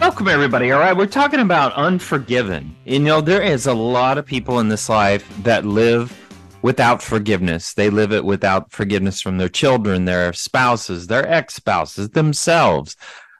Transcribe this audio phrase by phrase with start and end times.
[0.00, 0.70] Welcome, everybody.
[0.70, 2.76] All right, we're talking about unforgiven.
[2.84, 6.16] You know, there is a lot of people in this life that live
[6.62, 7.74] without forgiveness.
[7.74, 12.94] They live it without forgiveness from their children, their spouses, their ex spouses, themselves,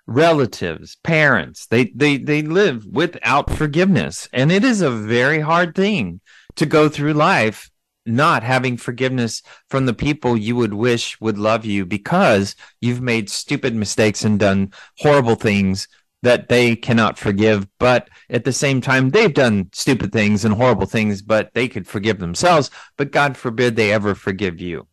[0.09, 1.67] relatives, parents.
[1.67, 4.29] They, they, they live without forgiveness.
[4.33, 6.21] And it is a very hard thing
[6.57, 7.71] to go through life
[8.05, 13.31] not having forgiveness from the people you would wish would love you because you've made
[13.31, 15.87] stupid mistakes and done horrible things
[16.23, 20.87] that they cannot forgive, but at the same time, they've done stupid things and horrible
[20.87, 22.71] things, but they could forgive themselves.
[22.97, 24.89] But God forbid they ever forgive you.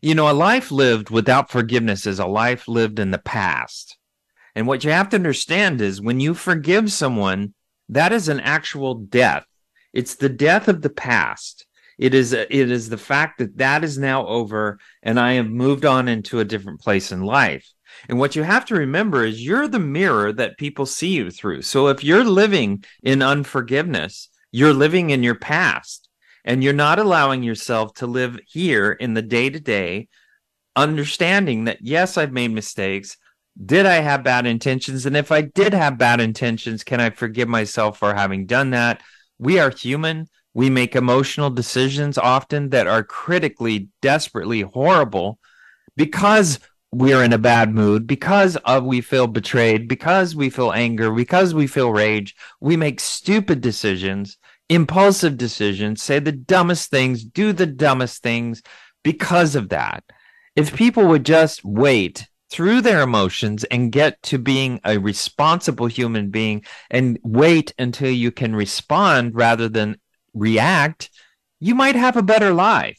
[0.00, 3.98] You know, a life lived without forgiveness is a life lived in the past.
[4.54, 7.54] And what you have to understand is when you forgive someone,
[7.88, 9.46] that is an actual death.
[9.92, 11.66] It's the death of the past.
[11.98, 15.84] It is it is the fact that that is now over and I have moved
[15.84, 17.68] on into a different place in life.
[18.08, 21.62] And what you have to remember is you're the mirror that people see you through.
[21.62, 26.08] So if you're living in unforgiveness, you're living in your past
[26.44, 30.08] and you're not allowing yourself to live here in the day to day,
[30.74, 33.16] understanding that, yes, I've made mistakes.
[33.64, 35.06] Did I have bad intentions?
[35.06, 39.02] And if I did have bad intentions, can I forgive myself for having done that?
[39.38, 40.28] We are human.
[40.54, 45.38] We make emotional decisions often that are critically, desperately horrible
[45.96, 46.58] because
[46.92, 51.54] we're in a bad mood because of we feel betrayed because we feel anger because
[51.54, 52.36] we feel rage.
[52.60, 54.36] We make stupid decisions
[54.68, 58.62] impulsive decisions say the dumbest things do the dumbest things
[59.02, 60.02] because of that.
[60.56, 66.30] If people would just wait through their emotions and get to being a responsible human
[66.30, 69.96] being and wait until you can respond rather than
[70.34, 71.10] react
[71.60, 72.98] you might have a better life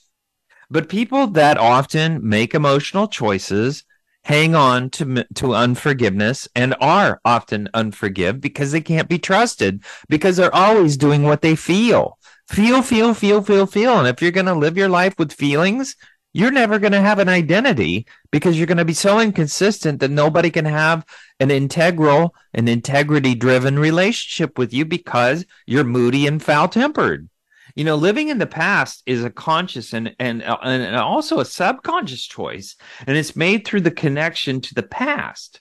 [0.73, 3.83] but people that often make emotional choices
[4.23, 10.35] hang on to to unforgiveness and are often unforgive because they can't be trusted because
[10.35, 12.17] they're always doing what they feel.
[12.49, 13.99] Feel, feel, feel, feel, feel.
[13.99, 15.95] And if you're going to live your life with feelings,
[16.33, 20.09] you're never going to have an identity because you're going to be so inconsistent that
[20.09, 21.05] nobody can have
[21.39, 27.29] an integral and integrity driven relationship with you because you're moody and foul tempered
[27.75, 31.45] you know living in the past is a conscious and uh, and and also a
[31.45, 32.75] subconscious choice
[33.07, 35.59] and it's made through the connection to the past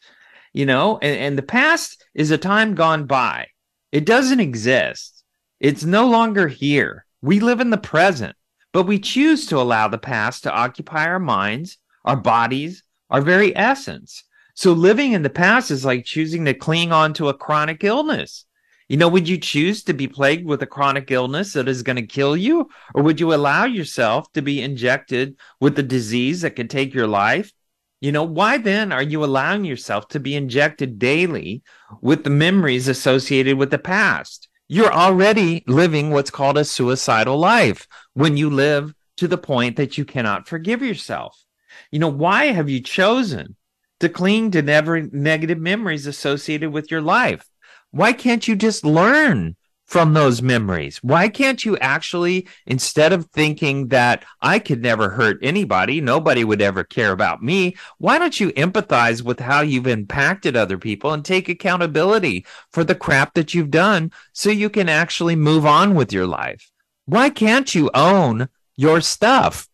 [0.52, 3.46] you know and, and the past is a time gone by.
[3.90, 5.22] It doesn't exist.
[5.60, 7.04] It's no longer here.
[7.20, 8.36] We live in the present
[8.72, 13.54] but we choose to allow the past to occupy our minds our bodies our very
[13.56, 14.24] essence.
[14.54, 18.46] So living in the past is like choosing to cling on to a chronic illness
[18.92, 21.96] you know, would you choose to be plagued with a chronic illness that is going
[21.96, 22.68] to kill you?
[22.94, 27.06] Or would you allow yourself to be injected with a disease that could take your
[27.06, 27.54] life?
[28.02, 31.62] You know, why then are you allowing yourself to be injected daily
[32.02, 34.50] with the memories associated with the past?
[34.68, 39.96] You're already living what's called a suicidal life when you live to the point that
[39.96, 41.42] you cannot forgive yourself.
[41.90, 43.56] You know, why have you chosen
[44.00, 47.48] to cling to never negative memories associated with your life?
[47.92, 49.54] Why can't you just learn
[49.84, 50.96] from those memories?
[51.02, 56.62] Why can't you actually, instead of thinking that I could never hurt anybody, nobody would
[56.62, 61.22] ever care about me, why don't you empathize with how you've impacted other people and
[61.22, 66.14] take accountability for the crap that you've done so you can actually move on with
[66.14, 66.72] your life?
[67.04, 69.68] Why can't you own your stuff?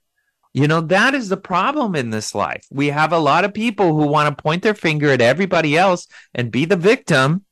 [0.52, 2.66] You know, that is the problem in this life.
[2.72, 6.08] We have a lot of people who want to point their finger at everybody else
[6.34, 7.44] and be the victim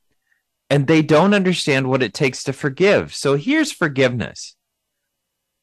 [0.68, 3.14] and they don't understand what it takes to forgive.
[3.14, 4.56] So here's forgiveness.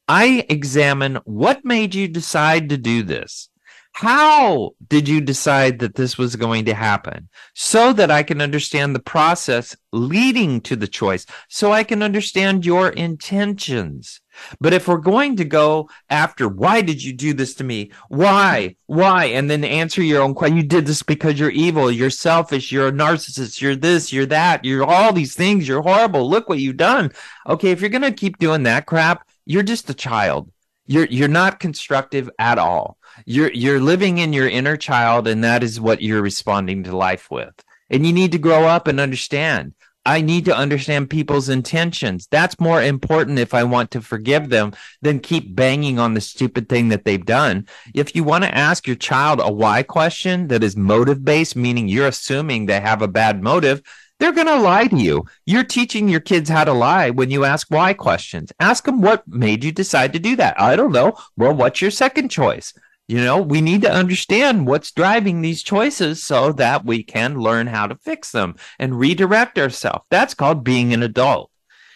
[0.08, 3.48] I examine what made you decide to do this.
[3.94, 7.28] How did you decide that this was going to happen?
[7.54, 12.66] So that I can understand the process leading to the choice, so I can understand
[12.66, 14.20] your intentions.
[14.60, 17.92] But if we're going to go after, why did you do this to me?
[18.08, 18.74] Why?
[18.86, 19.26] Why?
[19.26, 20.56] And then answer your own question.
[20.56, 24.64] You did this because you're evil, you're selfish, you're a narcissist, you're this, you're that,
[24.64, 26.28] you're all these things, you're horrible.
[26.28, 27.12] Look what you've done.
[27.48, 30.50] Okay, if you're going to keep doing that crap, you're just a child.
[30.86, 35.62] You're you're not constructive at all you're you're living in your inner child and that
[35.62, 37.54] is what you're responding to life with
[37.90, 39.74] and you need to grow up and understand
[40.06, 42.28] I need to understand people's intentions.
[42.30, 46.68] That's more important if I want to forgive them than keep banging on the stupid
[46.68, 47.66] thing that they've done.
[47.94, 51.88] If you want to ask your child a why question that is motive based, meaning
[51.88, 53.80] you're assuming they have a bad motive,
[54.20, 55.24] they're going to lie to you.
[55.46, 58.52] You're teaching your kids how to lie when you ask why questions.
[58.60, 60.60] Ask them what made you decide to do that.
[60.60, 61.16] I don't know.
[61.36, 62.74] Well, what's your second choice?
[63.06, 67.66] You know, we need to understand what's driving these choices so that we can learn
[67.66, 70.06] how to fix them and redirect ourselves.
[70.10, 71.50] That's called being an adult.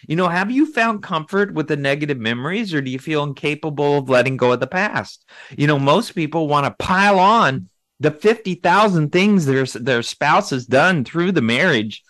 [0.06, 3.99] You know, have you found comfort with the negative memories or do you feel incapable
[3.99, 5.25] of letting go of the past?
[5.56, 7.69] You know, most people want to pile on
[8.00, 12.05] the 50,000 things their, their spouse has done through the marriage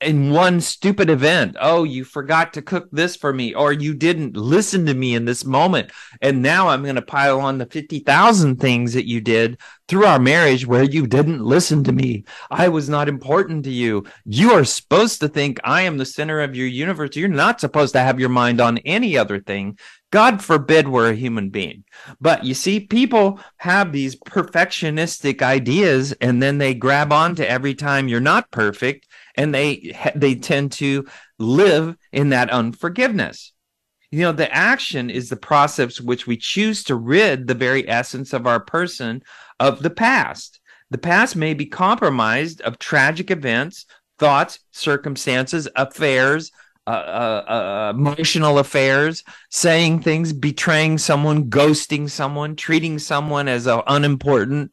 [0.00, 1.56] in one stupid event.
[1.60, 5.24] Oh, you forgot to cook this for me, or you didn't listen to me in
[5.24, 5.90] this moment.
[6.20, 9.58] And now I'm going to pile on the 50,000 things that you did
[9.88, 12.24] through our marriage where you didn't listen to me.
[12.50, 14.04] I was not important to you.
[14.24, 17.16] You are supposed to think I am the center of your universe.
[17.16, 19.78] You're not supposed to have your mind on any other thing.
[20.10, 21.84] God forbid we're a human being.
[22.20, 28.08] But you see, people have these perfectionistic ideas and then they grab onto every time
[28.08, 29.06] you're not perfect
[29.40, 31.06] and they they tend to
[31.38, 33.52] live in that unforgiveness.
[34.10, 38.32] You know the action is the process which we choose to rid the very essence
[38.32, 39.22] of our person
[39.58, 40.60] of the past.
[40.90, 43.86] The past may be compromised of tragic events
[44.18, 46.52] thoughts circumstances affairs
[46.86, 54.72] uh, uh, uh, emotional affairs, saying things, betraying someone, ghosting someone, treating someone as unimportant,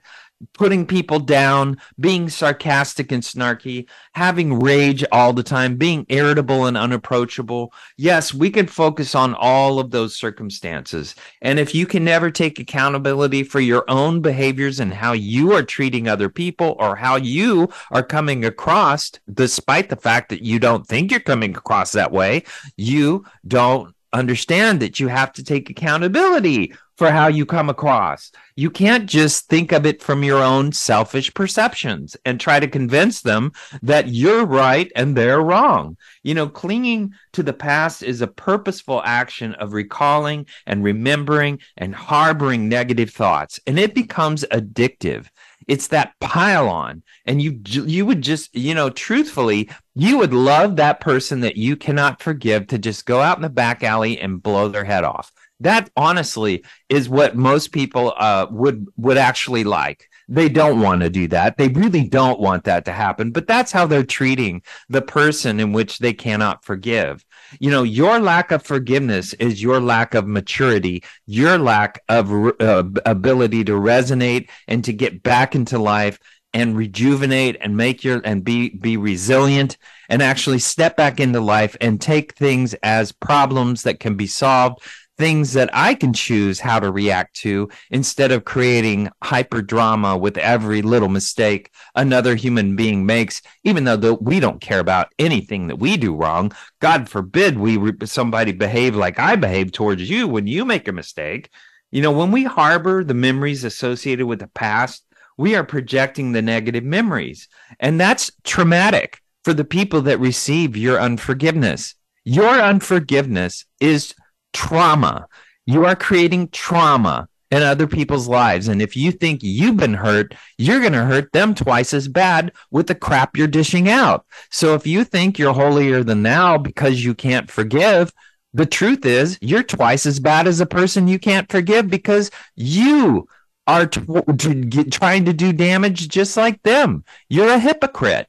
[0.54, 6.78] putting people down, being sarcastic and snarky, having rage all the time, being irritable and
[6.78, 7.74] unapproachable.
[7.98, 11.16] Yes, we can focus on all of those circumstances.
[11.42, 15.64] And if you can never take accountability for your own behaviors and how you are
[15.64, 20.88] treating other people or how you are coming across, despite the fact that you don't
[20.88, 22.44] think you're coming across that way,
[22.76, 28.32] you don't understand that you have to take accountability for how you come across.
[28.56, 33.22] You can't just think of it from your own selfish perceptions and try to convince
[33.22, 33.52] them
[33.84, 35.96] that you're right and they're wrong.
[36.24, 41.94] You know, clinging to the past is a purposeful action of recalling and remembering and
[41.94, 45.28] harboring negative thoughts, and it becomes addictive.
[45.68, 47.04] It's that pile on.
[47.26, 51.76] And you you would just, you know, truthfully, you would love that person that you
[51.76, 55.32] cannot forgive to just go out in the back alley and blow their head off
[55.60, 60.10] that honestly is what most people uh, would would actually like.
[60.30, 61.58] They don't want to do that.
[61.58, 65.74] They really don't want that to happen but that's how they're treating the person in
[65.74, 67.24] which they cannot forgive.
[67.60, 72.84] You know your lack of forgiveness is your lack of maturity your lack of uh,
[73.06, 76.20] ability to resonate and to get back into life
[76.54, 79.78] and rejuvenate and make your and be be resilient
[80.10, 84.82] and actually step back into life and take things as problems that can be solved
[85.18, 90.38] things that I can choose how to react to instead of creating hyper drama with
[90.38, 95.68] every little mistake another human being makes, even though the, we don't care about anything
[95.68, 96.52] that we do wrong.
[96.80, 101.50] God forbid we somebody behave like I behave towards you when you make a mistake.
[101.92, 105.06] You know, when we harbor the memories associated with the past,
[105.38, 107.48] we are projecting the negative memories,
[107.80, 111.96] and that's traumatic for the people that receive your unforgiveness.
[112.26, 114.14] Your unforgiveness is
[114.58, 115.28] trauma.
[115.68, 118.68] You are creating trauma in other people's lives.
[118.68, 122.52] And if you think you've been hurt, you're going to hurt them twice as bad
[122.72, 124.26] with the crap you're dishing out.
[124.50, 128.12] So if you think you're holier than thou because you can't forgive,
[128.54, 133.28] the truth is you're twice as bad as a person you can't forgive because you
[133.68, 134.02] are t-
[134.38, 137.04] t- trying to do damage just like them.
[137.30, 138.28] You're a hypocrite.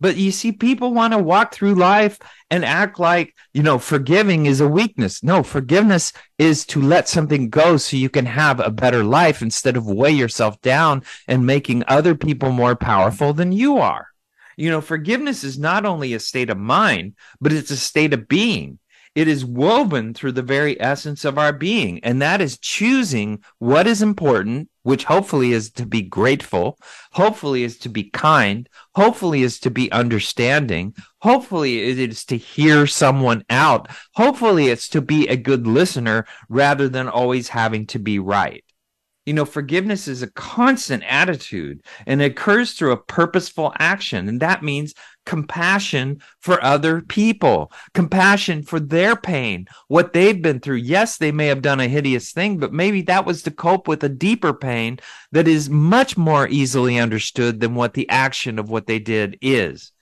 [0.00, 2.18] But you see, people want to walk through life
[2.50, 5.22] and act like, you know, forgiving is a weakness.
[5.22, 9.76] No, forgiveness is to let something go so you can have a better life instead
[9.76, 14.08] of weigh yourself down and making other people more powerful than you are.
[14.56, 18.28] You know, forgiveness is not only a state of mind, but it's a state of
[18.28, 18.78] being.
[19.16, 23.86] It is woven through the very essence of our being, and that is choosing what
[23.86, 26.78] is important, which hopefully is to be grateful,
[27.12, 32.86] hopefully is to be kind, hopefully is to be understanding, hopefully it is to hear
[32.86, 38.18] someone out, hopefully it's to be a good listener rather than always having to be
[38.18, 38.64] right.
[39.24, 44.28] You know, forgiveness is a constant attitude and it occurs through a purposeful action.
[44.28, 44.94] And that means
[45.26, 50.76] compassion for other people, compassion for their pain, what they've been through.
[50.76, 54.02] Yes, they may have done a hideous thing, but maybe that was to cope with
[54.04, 54.98] a deeper pain
[55.32, 59.92] that is much more easily understood than what the action of what they did is.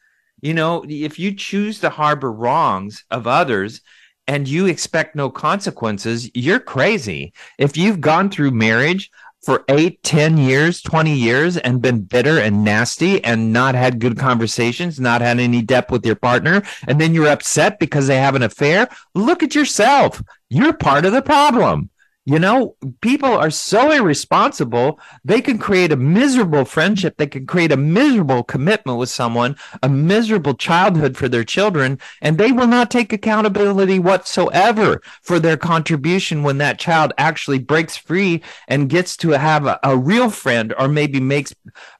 [0.40, 3.80] You know, if you choose to harbor wrongs of others
[4.26, 7.32] and you expect no consequences, you're crazy.
[7.58, 9.10] If you've gone through marriage
[9.44, 14.18] for eight, ten years, 20 years and been bitter and nasty and not had good
[14.18, 18.34] conversations, not had any depth with your partner, and then you're upset because they have
[18.34, 20.22] an affair, look at yourself.
[20.48, 21.90] You're part of the problem.
[22.26, 24.98] You know, people are so irresponsible.
[25.26, 27.18] They can create a miserable friendship.
[27.18, 32.38] They can create a miserable commitment with someone, a miserable childhood for their children, and
[32.38, 38.42] they will not take accountability whatsoever for their contribution when that child actually breaks free
[38.68, 41.54] and gets to have a, a real friend or maybe makes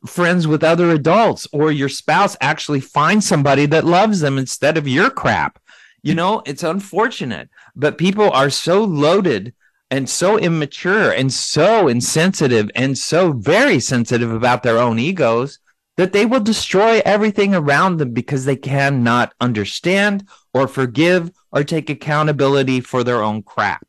[0.06, 4.88] friends with other adults or your spouse actually finds somebody that loves them instead of
[4.88, 5.58] your crap.
[6.02, 9.54] You know, it's unfortunate, but people are so loaded
[9.90, 15.58] and so immature and so insensitive and so very sensitive about their own egos
[15.96, 21.88] that they will destroy everything around them because they cannot understand or forgive or take
[21.88, 23.86] accountability for their own crap.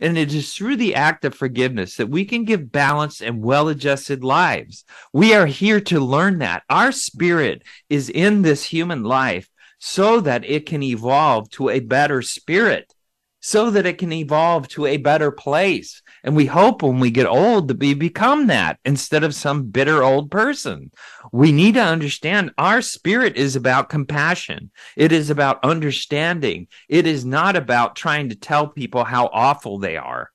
[0.00, 3.68] And it is through the act of forgiveness that we can give balanced and well
[3.68, 4.84] adjusted lives.
[5.12, 6.62] We are here to learn that.
[6.68, 12.20] Our spirit is in this human life so that it can evolve to a better
[12.20, 12.94] spirit
[13.40, 16.02] so that it can evolve to a better place.
[16.24, 20.02] And we hope when we get old that we become that instead of some bitter
[20.02, 20.90] old person.
[21.32, 24.70] We need to understand our spirit is about compassion.
[24.96, 26.66] It is about understanding.
[26.88, 30.30] It is not about trying to tell people how awful they are.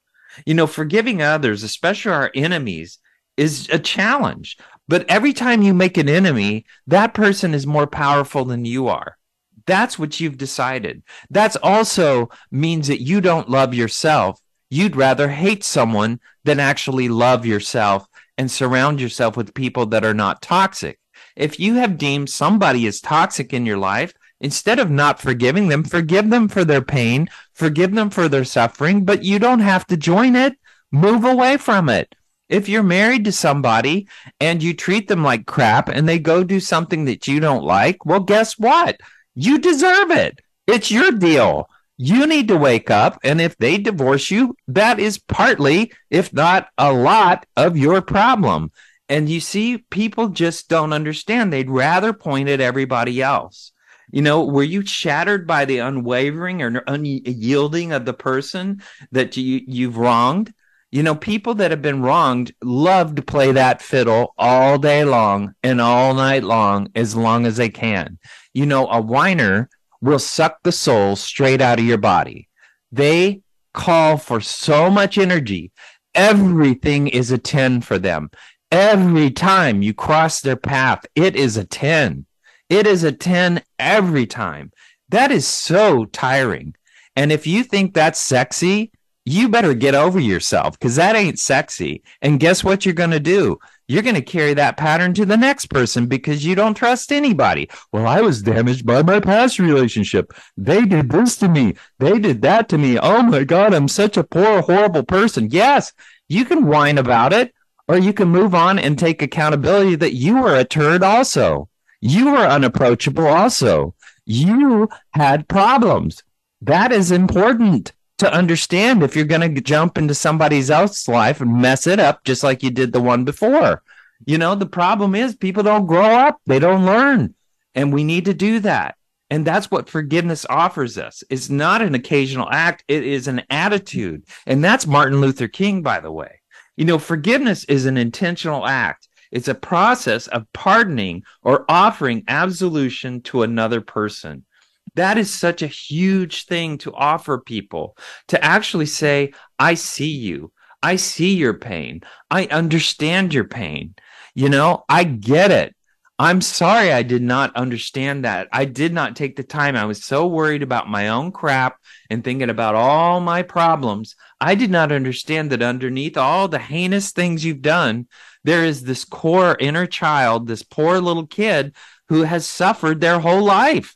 [0.46, 3.00] You know, forgiving others, especially our enemies,
[3.38, 4.58] is a challenge.
[4.88, 9.18] But every time you make an enemy, that person is more powerful than you are.
[9.66, 11.04] That's what you've decided.
[11.30, 14.40] That's also means that you don't love yourself.
[14.70, 20.14] You'd rather hate someone than actually love yourself and surround yourself with people that are
[20.14, 21.00] not toxic.
[21.36, 25.84] If you have deemed somebody as toxic in your life, instead of not forgiving them,
[25.84, 29.98] forgive them for their pain, forgive them for their suffering, but you don't have to
[29.98, 30.58] join it.
[30.92, 32.14] Move away from it.
[32.50, 34.08] If you're married to somebody
[34.40, 38.06] and you treat them like crap and they go do something that you don't like,
[38.06, 39.00] well, guess what?
[39.36, 40.40] You deserve it.
[40.68, 41.70] It's your deal.
[41.98, 43.20] You need to wake up.
[43.24, 48.72] And if they divorce you, that is partly, if not a lot, of your problem.
[49.10, 51.52] And you see, people just don't understand.
[51.52, 53.72] They'd rather point at everybody else.
[54.12, 59.62] You know, were you shattered by the unwavering or unyielding of the person that you,
[59.66, 60.54] you've wronged?
[60.92, 65.56] You know, people that have been wronged love to play that fiddle all day long
[65.64, 68.20] and all night long as long as they can.
[68.54, 69.70] You know, a whiner
[70.02, 72.50] will suck the soul straight out of your body.
[72.92, 73.42] They
[73.74, 75.72] call for so much energy.
[76.14, 78.30] Everything is a 10 for them.
[78.72, 82.26] Every time you cross their path, it is a 10.
[82.70, 84.72] It is a 10 every time.
[85.10, 86.76] That is so tiring.
[87.16, 88.92] And if you think that's sexy,
[89.26, 92.04] you better get over yourself because that ain't sexy.
[92.22, 93.60] And guess what you're going to do?
[93.88, 97.70] You're going to carry that pattern to the next person because you don't trust anybody.
[97.92, 100.34] Well, I was damaged by my past relationship.
[100.56, 101.76] They did this to me.
[102.00, 102.98] They did that to me.
[102.98, 105.50] Oh my God, I'm such a poor, horrible person.
[105.52, 105.92] Yes,
[106.30, 107.54] you can whine about it,
[107.88, 111.70] or you can move on and take accountability that you were a turd also.
[112.00, 113.96] You were unapproachable also.
[114.26, 116.24] You had problems.
[116.62, 121.62] That is important to understand if you're going to jump into somebody else's life and
[121.62, 123.82] mess it up just like you did the one before.
[124.26, 127.36] You know, the problem is people don't grow up, they don't learn.
[127.76, 128.96] And we need to do that.
[129.30, 131.24] And that's what forgiveness offers us.
[131.30, 134.26] It's not an occasional act, it is an attitude.
[134.46, 136.42] And that's Martin Luther King, by the way.
[136.78, 139.08] You know, forgiveness is an intentional act.
[139.32, 144.46] It's a process of pardoning or offering absolution to another person.
[144.96, 147.98] That is such a huge thing to offer people
[148.28, 150.52] to actually say, I see you.
[150.82, 152.02] I see your pain.
[152.30, 153.96] I understand your pain.
[154.36, 155.76] You know, I get it.
[156.20, 158.48] I'm sorry I did not understand that.
[158.52, 159.76] I did not take the time.
[159.76, 161.78] I was so worried about my own crap
[162.10, 164.16] and thinking about all my problems.
[164.40, 168.08] I did not understand that underneath all the heinous things you've done,
[168.44, 171.74] there is this core inner child, this poor little kid
[172.10, 173.96] who has suffered their whole life.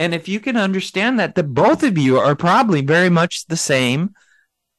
[0.00, 3.56] And if you can understand that, the both of you are probably very much the
[3.56, 4.14] same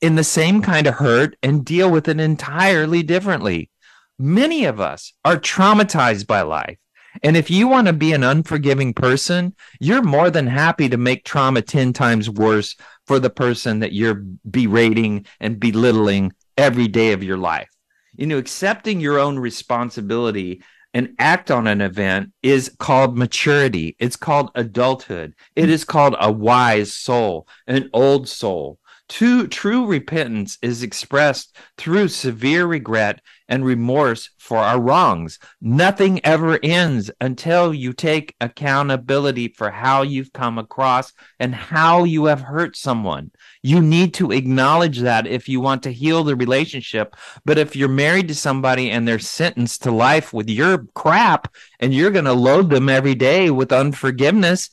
[0.01, 3.69] in the same kind of hurt and deal with it entirely differently.
[4.17, 6.79] Many of us are traumatized by life.
[7.21, 11.23] And if you want to be an unforgiving person, you're more than happy to make
[11.23, 12.75] trauma 10 times worse
[13.05, 17.69] for the person that you're berating and belittling every day of your life.
[18.15, 20.63] You know, accepting your own responsibility
[20.93, 23.95] and act on an event is called maturity.
[23.99, 25.33] It's called adulthood.
[25.55, 28.79] It is called a wise soul, an old soul.
[29.09, 33.21] True, true repentance is expressed through severe regret
[33.51, 35.37] and remorse for our wrongs.
[35.59, 42.25] Nothing ever ends until you take accountability for how you've come across and how you
[42.25, 43.29] have hurt someone.
[43.61, 47.13] You need to acknowledge that if you want to heal the relationship.
[47.43, 51.93] But if you're married to somebody and they're sentenced to life with your crap and
[51.93, 54.69] you're going to load them every day with unforgiveness,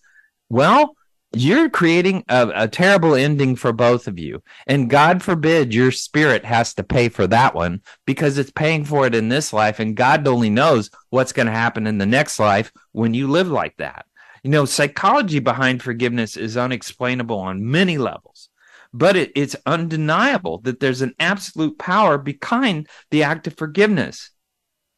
[0.48, 0.94] well,
[1.32, 4.42] you're creating a, a, terrible ending for both of you.
[4.66, 9.06] And God forbid your spirit has to pay for that one because it's paying for
[9.06, 9.78] it in this life.
[9.78, 13.48] And God only knows what's going to happen in the next life when you live
[13.48, 14.06] like that.
[14.42, 18.48] You know, psychology behind forgiveness is unexplainable on many levels,
[18.94, 24.30] but it, it's undeniable that there's an absolute power behind the act of forgiveness.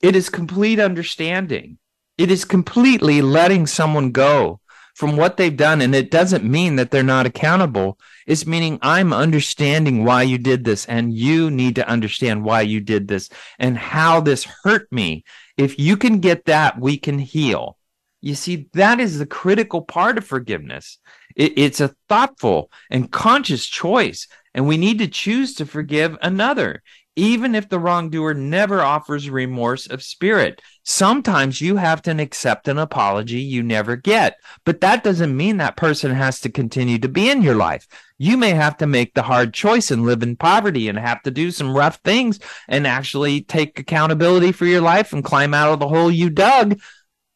[0.00, 1.78] It is complete understanding.
[2.16, 4.59] It is completely letting someone go
[4.94, 5.80] from what they've done.
[5.80, 7.98] And it doesn't mean that they're not accountable.
[8.26, 12.80] It's meaning I'm understanding why you did this and you need to understand why you
[12.80, 13.28] did this
[13.58, 15.24] and how this hurt me.
[15.56, 17.76] If you can get that, we can heal.
[18.20, 20.98] You see, that is the critical part of forgiveness.
[21.34, 26.82] It, it's a thoughtful and conscious choice, and we need to choose to forgive another
[27.16, 30.62] even if the wrongdoer never offers remorse of spirit.
[30.84, 35.76] Sometimes you have to accept an apology you never get, but that doesn't mean that
[35.76, 37.86] person has to continue to be in your life.
[38.18, 41.30] You may have to make the hard choice and live in poverty and have to
[41.30, 42.38] do some rough things
[42.68, 46.80] and actually take accountability for your life and climb out of the hole you dug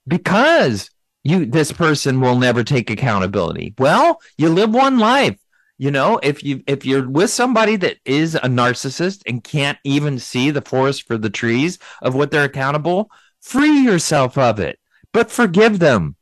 [0.07, 0.90] because
[1.25, 3.75] you this person will never take accountability.
[3.78, 5.38] Well, you live one life
[5.78, 10.19] you know if you if you're with somebody that is a narcissist and can't even
[10.19, 14.78] see the forest for the trees of what they're accountable free yourself of it
[15.14, 16.16] but forgive them.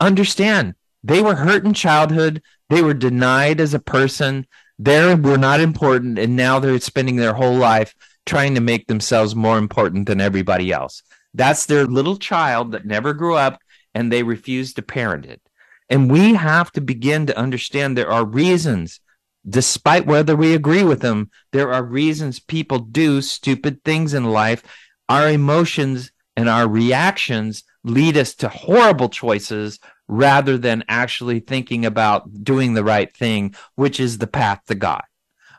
[0.00, 2.42] Understand they were hurt in childhood.
[2.70, 4.46] They were denied as a person.
[4.78, 9.34] They were not important and now they're spending their whole life trying to make themselves
[9.34, 11.02] more important than everybody else.
[11.34, 13.60] That's their little child that never grew up
[13.94, 15.40] and they refuse to parent it
[15.88, 19.00] and we have to begin to understand there are reasons,
[19.48, 24.62] despite whether we agree with them, there are reasons people do stupid things in life.
[25.08, 32.44] Our emotions and our reactions lead us to horrible choices rather than actually thinking about
[32.44, 35.02] doing the right thing, which is the path to God.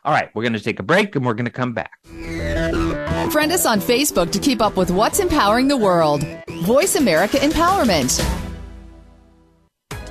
[0.04, 1.92] All right, we're going to take a break and we're going to come back.
[3.32, 6.24] Friend us on Facebook to keep up with what's empowering the world.
[6.62, 8.37] Voice America Empowerment.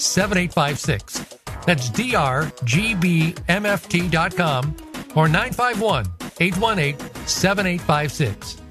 [0.00, 1.36] 7856.
[1.66, 3.36] That's drgbmft.com
[5.14, 6.06] or 951
[6.38, 8.62] 818 7856.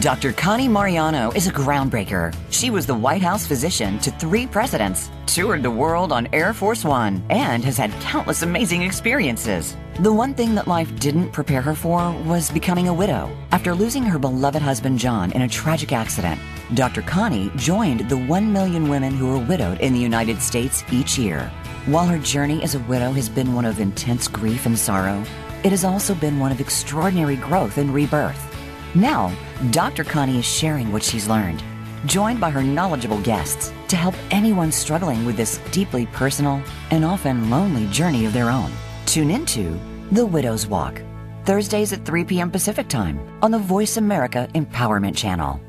[0.00, 0.32] Dr.
[0.32, 2.34] Connie Mariano is a groundbreaker.
[2.50, 6.84] She was the White House physician to three presidents, toured the world on Air Force
[6.84, 9.76] One, and has had countless amazing experiences.
[10.00, 13.34] The one thing that life didn't prepare her for was becoming a widow.
[13.50, 16.38] After losing her beloved husband John in a tragic accident,
[16.74, 17.00] Dr.
[17.00, 21.50] Connie joined the 1 million women who are widowed in the United States each year.
[21.86, 25.24] While her journey as a widow has been one of intense grief and sorrow,
[25.64, 28.54] it has also been one of extraordinary growth and rebirth.
[28.94, 29.34] Now,
[29.70, 30.04] Dr.
[30.04, 31.62] Connie is sharing what she's learned,
[32.04, 37.48] joined by her knowledgeable guests to help anyone struggling with this deeply personal and often
[37.48, 38.70] lonely journey of their own.
[39.06, 39.78] Tune into
[40.10, 41.00] The Widow's Walk,
[41.44, 42.50] Thursdays at 3 p.m.
[42.50, 45.60] Pacific Time on the Voice America Empowerment Channel.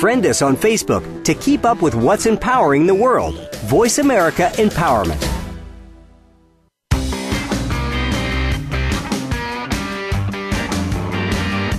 [0.00, 3.54] Friend us on Facebook to keep up with what's empowering the world.
[3.66, 5.22] Voice America Empowerment.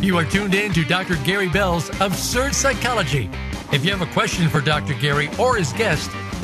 [0.03, 1.15] You are tuned in to Dr.
[1.25, 3.29] Gary Bell's Absurd Psychology.
[3.73, 4.93] If you have a question for Dr.
[4.93, 6.09] Gary or his guest,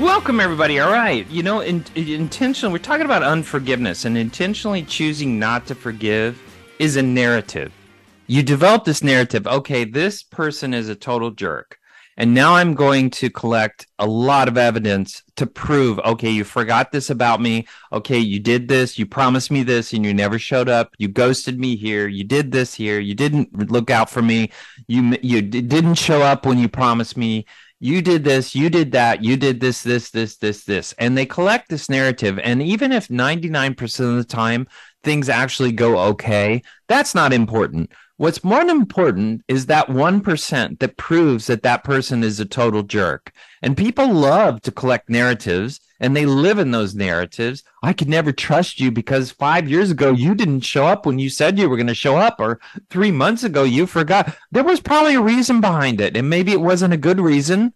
[0.00, 0.80] Welcome, everybody.
[0.80, 1.28] All right.
[1.28, 6.40] You know, in, in, intentional, we're talking about unforgiveness, and intentionally choosing not to forgive
[6.78, 7.72] is a narrative.
[8.26, 11.78] You develop this narrative okay, this person is a total jerk.
[12.16, 16.92] And now I'm going to collect a lot of evidence to prove, okay, you forgot
[16.92, 17.66] this about me.
[17.90, 18.98] Okay, you did this.
[18.98, 20.94] You promised me this and you never showed up.
[20.98, 22.08] You ghosted me here.
[22.08, 22.98] You did this here.
[22.98, 24.50] You didn't look out for me.
[24.86, 27.46] You, you didn't show up when you promised me.
[27.84, 28.54] You did this.
[28.54, 29.24] You did that.
[29.24, 30.94] You did this, this, this, this, this.
[30.98, 32.38] And they collect this narrative.
[32.38, 34.68] And even if 99% of the time
[35.02, 37.90] things actually go okay, that's not important.
[38.16, 43.32] What's more important is that 1% that proves that that person is a total jerk.
[43.62, 47.62] And people love to collect narratives and they live in those narratives.
[47.82, 51.30] I could never trust you because five years ago you didn't show up when you
[51.30, 52.60] said you were going to show up, or
[52.90, 54.36] three months ago you forgot.
[54.50, 56.16] There was probably a reason behind it.
[56.16, 57.72] And maybe it wasn't a good reason,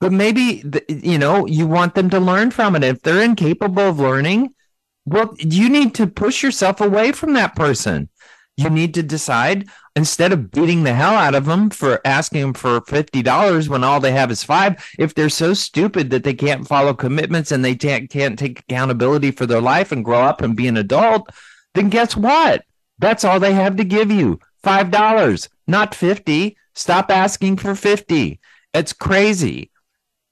[0.00, 2.84] but maybe, you know, you want them to learn from it.
[2.84, 4.54] If they're incapable of learning,
[5.08, 8.08] well, you need to push yourself away from that person.
[8.56, 12.54] You need to decide instead of beating the hell out of them for asking them
[12.54, 16.66] for $50 when all they have is five if they're so stupid that they can't
[16.66, 20.56] follow commitments and they can't, can't take accountability for their life and grow up and
[20.56, 21.28] be an adult
[21.74, 22.64] then guess what?
[22.98, 28.40] That's all they have to give you five dollars not 50 stop asking for 50
[28.74, 29.70] it's crazy.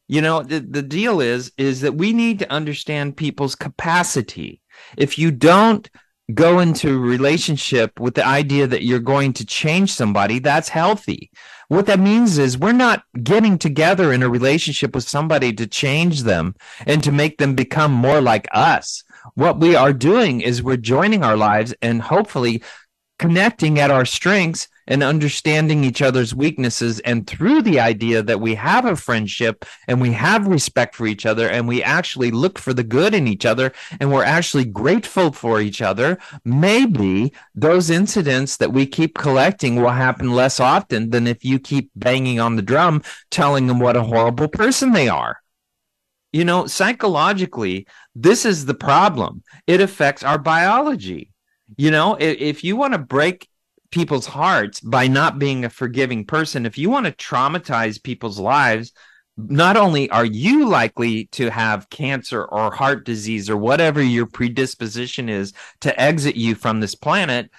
[0.08, 4.60] You know the, the deal is is that we need to understand people's capacity
[4.96, 5.88] if you don't
[6.34, 11.30] go into relationship with the idea that you're going to change somebody, that's healthy.
[11.68, 16.22] What that means is we're not getting together in a relationship with somebody to change
[16.22, 16.54] them
[16.86, 19.04] and to make them become more like us.
[19.34, 22.62] What we are doing is we're joining our lives and hopefully
[23.18, 27.00] connecting at our strengths and understanding each other's weaknesses.
[27.00, 31.26] And through the idea that we have a friendship and we have respect for each
[31.26, 35.32] other and we actually look for the good in each other and we're actually grateful
[35.32, 41.26] for each other, maybe those incidents that we keep collecting will happen less often than
[41.26, 45.40] if you keep banging on the drum telling them what a horrible person they are.
[46.32, 49.42] You know, psychologically, this is the problem.
[49.66, 51.30] It affects our biology.
[51.76, 53.48] You know, if, if you want to break
[53.96, 56.66] people's hearts by not being a forgiving person.
[56.66, 58.92] If you want to traumatize people's lives,
[59.38, 65.30] not only are you likely to have cancer or heart disease or whatever your predisposition
[65.30, 67.50] is to exit you from this planet,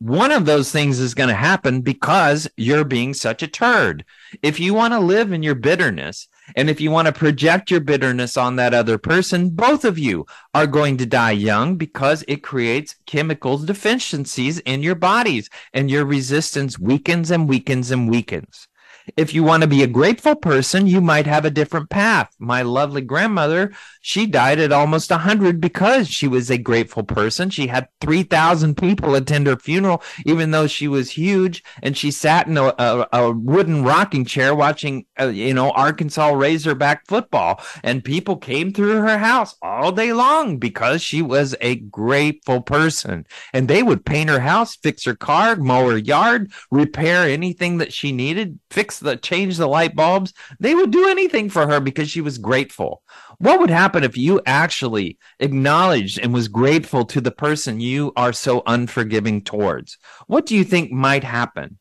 [0.00, 4.04] one of those things is going to happen because you're being such a turd.
[4.42, 6.26] If you want to live in your bitterness,
[6.56, 10.26] and if you want to project your bitterness on that other person, both of you
[10.52, 16.04] are going to die young because it creates chemical deficiencies in your bodies and your
[16.04, 18.68] resistance weakens and weakens and weakens.
[19.16, 22.34] If you want to be a grateful person, you might have a different path.
[22.38, 27.50] My lovely grandmother, she died at almost 100 because she was a grateful person.
[27.50, 31.62] She had 3,000 people attend her funeral, even though she was huge.
[31.82, 36.30] And she sat in a, a, a wooden rocking chair watching, uh, you know, Arkansas
[36.30, 37.60] Razorback football.
[37.82, 43.26] And people came through her house all day long because she was a grateful person.
[43.52, 47.92] And they would paint her house, fix her car, mow her yard, repair anything that
[47.92, 50.32] she needed, fix the change the light bulbs.
[50.60, 53.02] They would do anything for her because she was grateful.
[53.38, 58.32] What would happen if you actually acknowledged and was grateful to the person you are
[58.32, 59.98] so unforgiving towards?
[60.26, 61.78] What do you think might happen?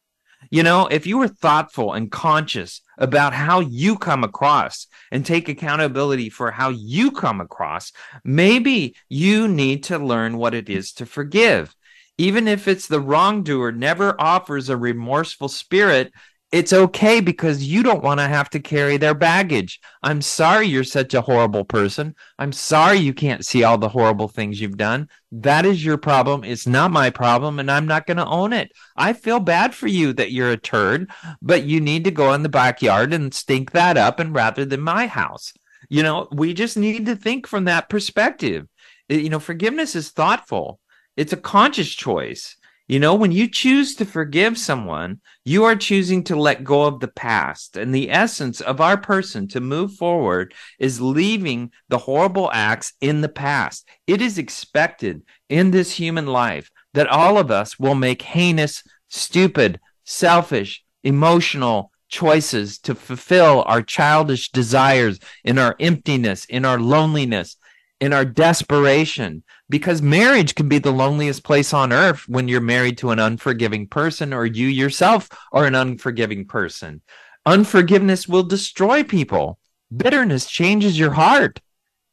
[0.50, 5.50] You know, if you were thoughtful and conscious about how you come across and take
[5.50, 7.92] accountability for how you come across,
[8.24, 11.76] maybe you need to learn what it is to forgive.
[12.18, 16.14] Even if it's the wrongdoer never offers a remorseful spirit
[16.54, 19.80] it's okay because you don't want to have to carry their baggage.
[20.04, 22.14] I'm sorry you're such a horrible person.
[22.38, 25.10] I'm sorry you can't see all the horrible things you've done.
[25.32, 26.44] That is your problem.
[26.44, 28.72] It's not my problem, and I'm not going to own it.
[28.96, 31.10] I feel bad for you that you're a turd,
[31.42, 34.82] but you need to go in the backyard and stink that up and rather than
[34.82, 35.54] my house.
[35.90, 38.68] You know, we just need to think from that perspective.
[39.10, 40.80] You know, forgiveness is thoughtful.
[41.18, 42.58] It's a conscious choice
[42.88, 47.00] you know, when you choose to forgive someone, you are choosing to let go of
[47.00, 47.78] the past.
[47.78, 53.22] And the essence of our person to move forward is leaving the horrible acts in
[53.22, 53.88] the past.
[54.06, 59.80] It is expected in this human life that all of us will make heinous, stupid,
[60.04, 67.56] selfish, emotional choices to fulfill our childish desires in our emptiness, in our loneliness,
[68.00, 69.42] in our desperation
[69.74, 73.88] because marriage can be the loneliest place on earth when you're married to an unforgiving
[73.88, 77.02] person or you yourself are an unforgiving person.
[77.44, 79.58] Unforgiveness will destroy people.
[79.98, 81.60] Bitterness changes your heart.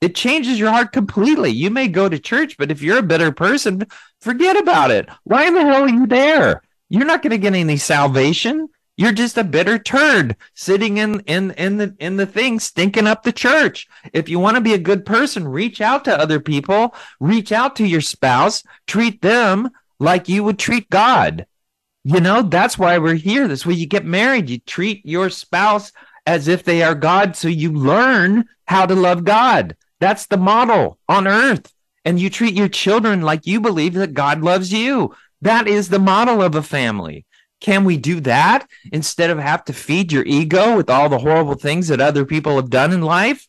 [0.00, 1.50] It changes your heart completely.
[1.50, 3.86] You may go to church, but if you're a bitter person,
[4.22, 5.10] forget about it.
[5.24, 6.62] Why in the hell are you there?
[6.88, 8.70] You're not going to get any salvation.
[9.00, 13.22] You're just a bitter turd sitting in in in the in the thing stinking up
[13.22, 13.88] the church.
[14.12, 17.76] If you want to be a good person, reach out to other people, reach out
[17.76, 21.46] to your spouse, treat them like you would treat God.
[22.04, 23.48] You know, that's why we're here.
[23.48, 24.50] That's why you get married.
[24.50, 25.92] You treat your spouse
[26.26, 29.78] as if they are God so you learn how to love God.
[30.00, 31.72] That's the model on earth.
[32.04, 35.14] And you treat your children like you believe that God loves you.
[35.40, 37.24] That is the model of a family.
[37.60, 41.54] Can we do that instead of have to feed your ego with all the horrible
[41.54, 43.46] things that other people have done in life?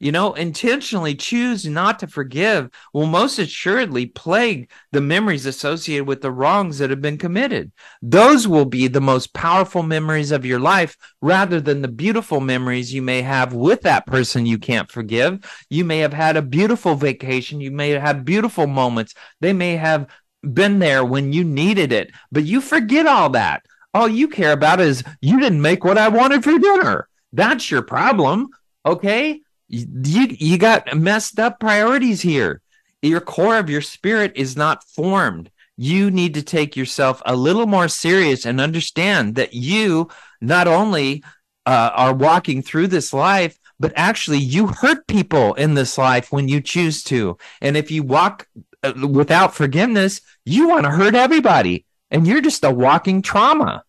[0.00, 6.20] You know, intentionally choose not to forgive will most assuredly plague the memories associated with
[6.20, 7.72] the wrongs that have been committed.
[8.02, 12.92] Those will be the most powerful memories of your life rather than the beautiful memories
[12.92, 15.64] you may have with that person you can't forgive.
[15.70, 17.60] You may have had a beautiful vacation.
[17.60, 19.14] You may have beautiful moments.
[19.40, 20.08] They may have
[20.52, 23.64] been there when you needed it, but you forget all that.
[23.94, 27.08] All you care about is you didn't make what I wanted for dinner.
[27.32, 28.48] That's your problem.
[28.84, 29.40] Okay.
[29.68, 32.60] You, you got messed up priorities here.
[33.02, 35.50] Your core of your spirit is not formed.
[35.76, 40.08] You need to take yourself a little more serious and understand that you
[40.40, 41.24] not only
[41.66, 46.48] uh, are walking through this life, but actually you hurt people in this life when
[46.48, 47.36] you choose to.
[47.60, 48.46] And if you walk
[48.84, 53.82] Uh, without forgiveness, you want to hurt everybody and you're just a walking trauma.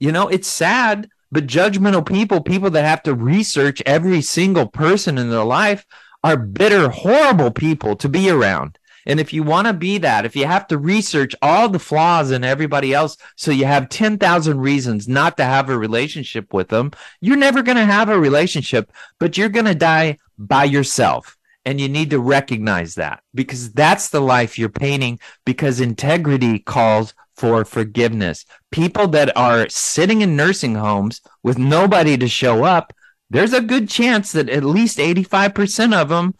[0.00, 5.18] You know, it's sad, but judgmental people, people that have to research every single person
[5.18, 5.84] in their life,
[6.24, 8.78] are bitter, horrible people to be around.
[9.04, 12.30] And if you want to be that, if you have to research all the flaws
[12.30, 16.92] in everybody else, so you have 10,000 reasons not to have a relationship with them,
[17.20, 21.36] you're never going to have a relationship, but you're going to die by yourself.
[21.64, 27.14] And you need to recognize that because that's the life you're painting because integrity calls
[27.36, 28.44] for forgiveness.
[28.70, 32.92] People that are sitting in nursing homes with nobody to show up,
[33.30, 36.34] there's a good chance that at least 85% of them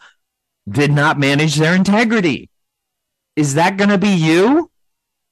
[0.69, 2.49] did not manage their integrity.
[3.35, 4.71] Is that going to be you?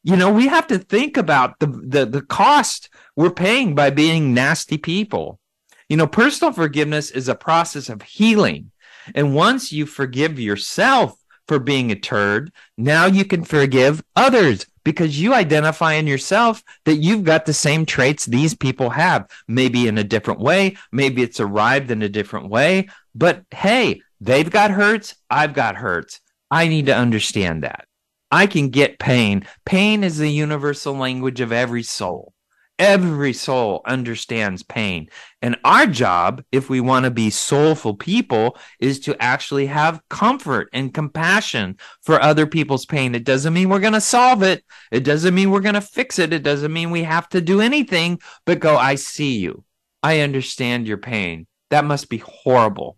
[0.03, 4.33] You know, we have to think about the, the, the cost we're paying by being
[4.33, 5.39] nasty people.
[5.87, 8.71] You know, personal forgiveness is a process of healing
[9.15, 15.21] and once you forgive yourself for being a turd, now you can forgive others because
[15.21, 19.97] you identify in yourself that you've got the same traits these people have, maybe in
[19.97, 22.87] a different way, maybe it's arrived in a different way.
[23.13, 26.19] But hey, they've got hurts, I've got hurts.
[26.49, 27.85] I need to understand that.
[28.31, 29.45] I can get pain.
[29.65, 32.33] Pain is the universal language of every soul.
[32.81, 35.07] Every soul understands pain.
[35.43, 40.67] And our job, if we want to be soulful people, is to actually have comfort
[40.73, 43.13] and compassion for other people's pain.
[43.13, 44.65] It doesn't mean we're going to solve it.
[44.89, 46.33] It doesn't mean we're going to fix it.
[46.33, 49.63] It doesn't mean we have to do anything but go, I see you.
[50.01, 51.45] I understand your pain.
[51.69, 52.97] That must be horrible.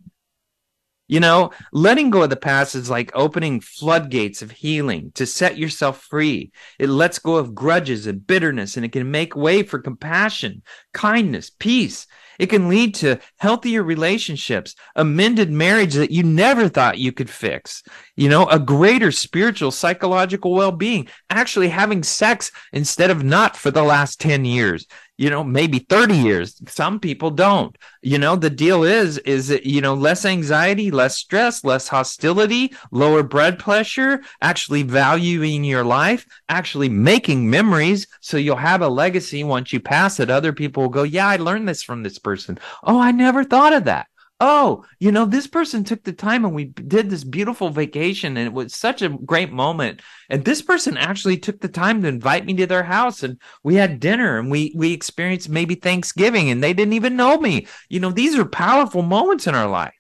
[1.07, 5.57] You know, letting go of the past is like opening floodgates of healing to set
[5.57, 6.51] yourself free.
[6.79, 10.63] It lets go of grudges and bitterness, and it can make way for compassion,
[10.93, 12.07] kindness, peace.
[12.39, 17.83] It can lead to healthier relationships, amended marriage that you never thought you could fix,
[18.15, 23.71] you know, a greater spiritual, psychological well being, actually having sex instead of not for
[23.71, 26.61] the last 10 years you know maybe 30 years.
[26.67, 27.77] Some people don't.
[28.01, 32.73] You know the deal is is that you know less anxiety less stress less hostility
[32.91, 38.07] lower blood pressure actually valuing your life actually making memories.
[38.21, 40.29] So you'll have a legacy once you pass it.
[40.29, 42.59] Other people will go yeah i learned this from this person.
[42.83, 44.07] Oh i never thought of that
[44.45, 48.45] oh, you know, this person took the time and we did this beautiful vacation and
[48.45, 50.01] it was such a great moment.
[50.29, 53.75] And this person actually took the time to invite me to their house and we
[53.75, 57.67] had dinner and we we experienced maybe Thanksgiving and they didn't even know me.
[57.87, 59.93] You know, these are powerful moments in our life.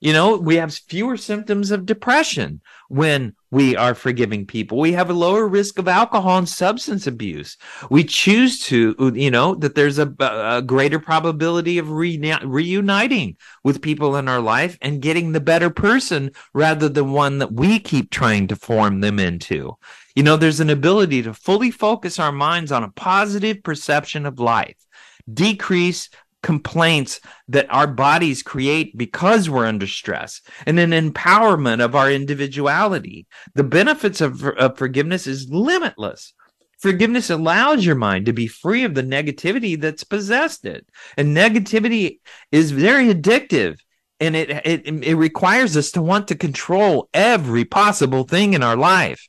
[0.00, 4.78] You know, we have fewer symptoms of depression when we are forgiving people.
[4.78, 7.56] We have a lower risk of alcohol and substance abuse.
[7.88, 13.80] We choose to, you know, that there's a, a greater probability of re- reuniting with
[13.80, 18.10] people in our life and getting the better person rather than one that we keep
[18.10, 19.76] trying to form them into.
[20.16, 24.40] You know, there's an ability to fully focus our minds on a positive perception of
[24.40, 24.84] life,
[25.32, 26.10] decrease
[26.44, 33.26] complaints that our bodies create because we're under stress and an empowerment of our individuality.
[33.54, 36.34] The benefits of, of forgiveness is limitless.
[36.78, 40.86] Forgiveness allows your mind to be free of the negativity that's possessed it.
[41.16, 42.20] And negativity
[42.52, 43.78] is very addictive
[44.20, 48.76] and it, it, it requires us to want to control every possible thing in our
[48.76, 49.28] life.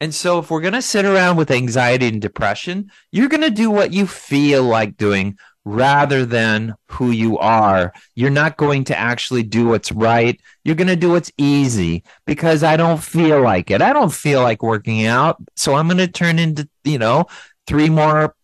[0.00, 3.50] And so if we're going to sit around with anxiety and depression, you're going to
[3.50, 7.92] do what you feel like doing rather than who you are.
[8.14, 10.40] You're not going to actually do what's right.
[10.64, 13.82] You're going to do what's easy because I don't feel like it.
[13.82, 15.36] I don't feel like working out.
[15.56, 17.26] So I'm going to turn into, you know,
[17.66, 18.34] three more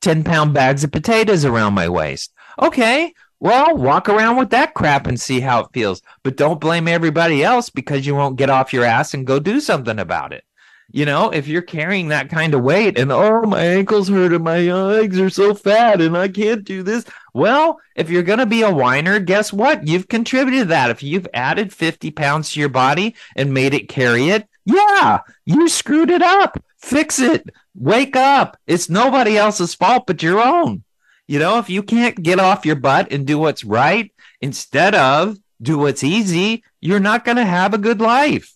[0.00, 2.32] 10 pound bags of potatoes around my waist.
[2.62, 3.12] Okay.
[3.40, 6.02] Well, walk around with that crap and see how it feels.
[6.22, 9.60] But don't blame everybody else because you won't get off your ass and go do
[9.60, 10.44] something about it.
[10.90, 14.42] You know, if you're carrying that kind of weight and oh, my ankles hurt and
[14.42, 17.04] my uh, legs are so fat and I can't do this.
[17.34, 19.86] Well, if you're going to be a whiner, guess what?
[19.86, 20.88] You've contributed to that.
[20.88, 25.68] If you've added 50 pounds to your body and made it carry it, yeah, you
[25.68, 26.62] screwed it up.
[26.78, 27.50] Fix it.
[27.74, 28.56] Wake up.
[28.66, 30.84] It's nobody else's fault but your own.
[31.26, 35.36] You know, if you can't get off your butt and do what's right instead of
[35.60, 38.54] do what's easy, you're not going to have a good life.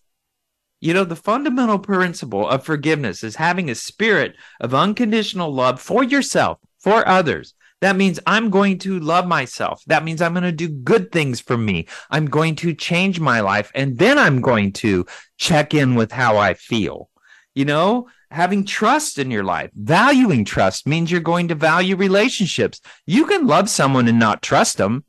[0.83, 6.03] You know, the fundamental principle of forgiveness is having a spirit of unconditional love for
[6.03, 7.55] yourself, for others.
[7.83, 9.81] That means I'm going to love myself.
[9.87, 11.87] That means I'm going to do good things for me.
[12.11, 13.71] I'm going to change my life.
[13.77, 15.07] And then I'm going to
[15.39, 17.09] check in with how I feel.
[17.55, 22.81] You know, having trust in your life, valuing trust means you're going to value relationships.
[23.07, 25.05] You can love someone and not trust them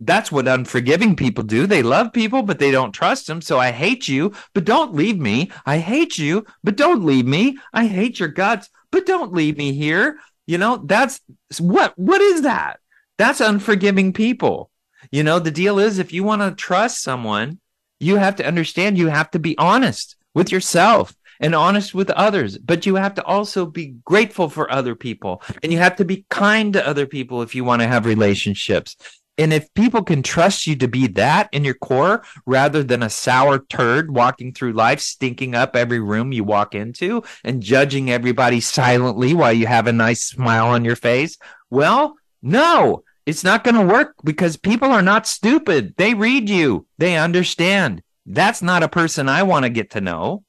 [0.00, 1.66] that's what unforgiving people do.
[1.66, 3.42] They love people, but they don't trust them.
[3.42, 5.50] So I hate you, but don't leave me.
[5.66, 7.58] I hate you, but don't leave me.
[7.72, 10.18] I hate your guts, but don't leave me here.
[10.46, 11.20] You know, that's
[11.58, 12.80] what, what is that?
[13.18, 14.70] That's unforgiving people.
[15.12, 17.60] You know, the deal is if you want to trust someone,
[17.98, 22.58] you have to understand you have to be honest with yourself and honest with others,
[22.58, 26.26] but you have to also be grateful for other people and you have to be
[26.28, 28.96] kind to other people if you want to have relationships.
[29.40, 33.08] And if people can trust you to be that in your core rather than a
[33.08, 38.60] sour turd walking through life, stinking up every room you walk into and judging everybody
[38.60, 41.38] silently while you have a nice smile on your face,
[41.70, 45.94] well, no, it's not going to work because people are not stupid.
[45.96, 48.02] They read you, they understand.
[48.26, 50.44] That's not a person I want to get to know.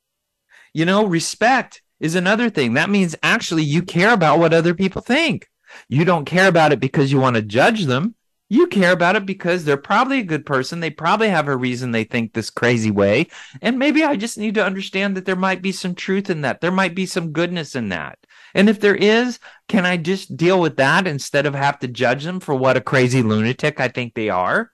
[0.73, 2.73] You know, respect is another thing.
[2.73, 5.47] That means actually you care about what other people think.
[5.87, 8.15] You don't care about it because you want to judge them.
[8.51, 10.81] You care about it because they're probably a good person.
[10.81, 13.27] They probably have a reason they think this crazy way.
[13.61, 16.59] And maybe I just need to understand that there might be some truth in that.
[16.59, 18.19] There might be some goodness in that.
[18.53, 22.25] And if there is, can I just deal with that instead of have to judge
[22.25, 24.73] them for what a crazy lunatic I think they are?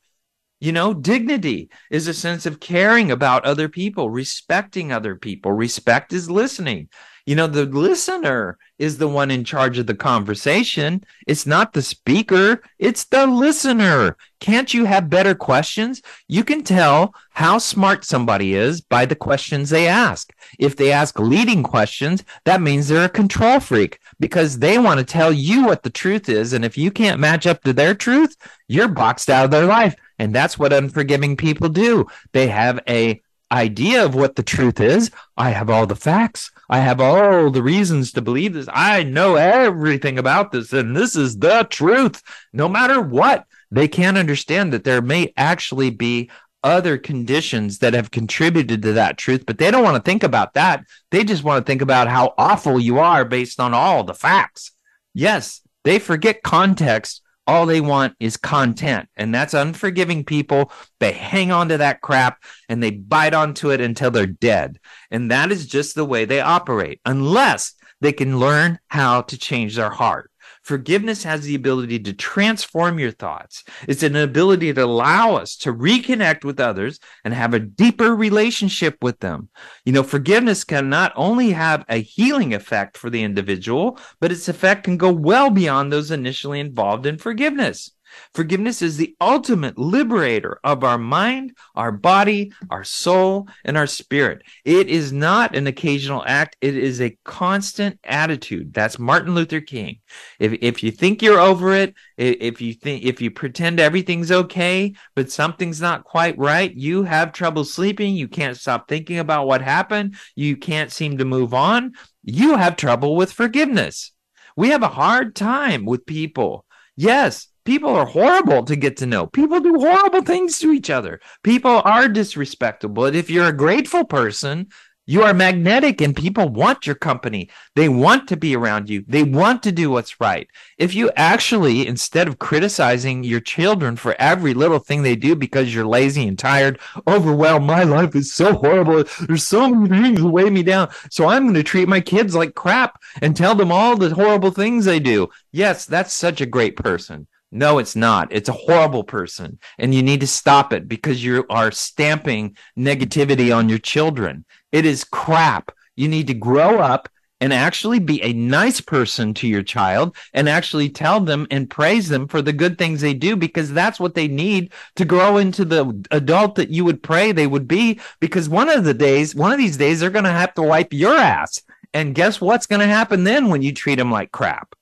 [0.60, 5.52] You know, dignity is a sense of caring about other people, respecting other people.
[5.52, 6.90] Respect is listening.
[7.28, 11.04] You know, the listener is the one in charge of the conversation.
[11.28, 14.16] It's not the speaker, it's the listener.
[14.40, 16.02] Can't you have better questions?
[16.30, 20.32] You can tell how smart somebody is by the questions they ask.
[20.58, 25.06] If they ask leading questions, that means they're a control freak because they want to
[25.06, 26.54] tell you what the truth is.
[26.54, 28.38] And if you can't match up to their truth,
[28.70, 29.96] you're boxed out of their life.
[30.18, 32.08] And that's what unforgiving people do.
[32.32, 35.12] They have a idea of what the truth is.
[35.36, 36.52] I have all the facts.
[36.70, 38.68] I have all the reasons to believe this.
[38.72, 42.22] I know everything about this, and this is the truth.
[42.52, 46.30] No matter what, they can't understand that there may actually be
[46.64, 50.54] other conditions that have contributed to that truth, but they don't want to think about
[50.56, 50.84] that.
[51.12, 54.72] They just want to think about how awful you are based on all the facts.
[55.14, 59.08] Yes, they forget context all they want is content.
[59.16, 60.72] And that's unforgiving people.
[61.00, 64.80] They hang on to that crap and they bite onto it until they're dead.
[65.10, 69.76] And that is just the way they operate, unless they can learn how to change
[69.76, 70.30] their heart.
[70.68, 73.64] Forgiveness has the ability to transform your thoughts.
[73.88, 78.98] It's an ability to allow us to reconnect with others and have a deeper relationship
[79.02, 79.48] with them.
[79.86, 84.50] You know, forgiveness can not only have a healing effect for the individual, but its
[84.50, 87.92] effect can go well beyond those initially involved in forgiveness.
[88.34, 94.44] Forgiveness is the ultimate liberator of our mind, our body, our soul, and our spirit.
[94.66, 98.74] It is not an occasional act, it is a constant attitude.
[98.74, 100.00] That's Martin Luther King.
[100.40, 104.94] If, if you think you're over it, if you think if you pretend everything's okay,
[105.16, 109.62] but something's not quite right, you have trouble sleeping, you can't stop thinking about what
[109.62, 111.94] happened, you can't seem to move on,
[112.24, 114.12] you have trouble with forgiveness.
[114.56, 116.66] We have a hard time with people
[116.98, 119.28] Yes, people are horrible to get to know.
[119.28, 121.20] People do horrible things to each other.
[121.44, 122.90] People are disrespectful.
[122.90, 124.70] But if you're a grateful person,
[125.06, 127.50] you are magnetic and people want your company.
[127.76, 129.04] They want to be around you.
[129.06, 130.48] They want to do what's right.
[130.78, 135.76] If you actually, instead of criticizing your children for every little thing they do because
[135.76, 139.04] you're lazy and tired, overwhelmed, my life is so horrible.
[139.28, 140.88] There's so many things that weigh me down.
[141.12, 144.52] So I'm going to treat my kids like crap and tell them all the horrible
[144.52, 145.28] things they do.
[145.52, 147.28] Yes, that's such a great person.
[147.52, 148.28] No, it's not.
[148.32, 149.60] It's a horrible person.
[149.78, 154.44] And you need to stop it because you are stamping negativity on your children.
[154.72, 155.72] It is crap.
[155.96, 157.08] You need to grow up
[157.40, 162.10] and actually be a nice person to your child and actually tell them and praise
[162.10, 165.64] them for the good things they do because that's what they need to grow into
[165.64, 169.52] the adult that you would pray they would be because one of the days one
[169.52, 171.62] of these days they're going to have to wipe your ass
[171.94, 174.74] and guess what's going to happen then when you treat them like crap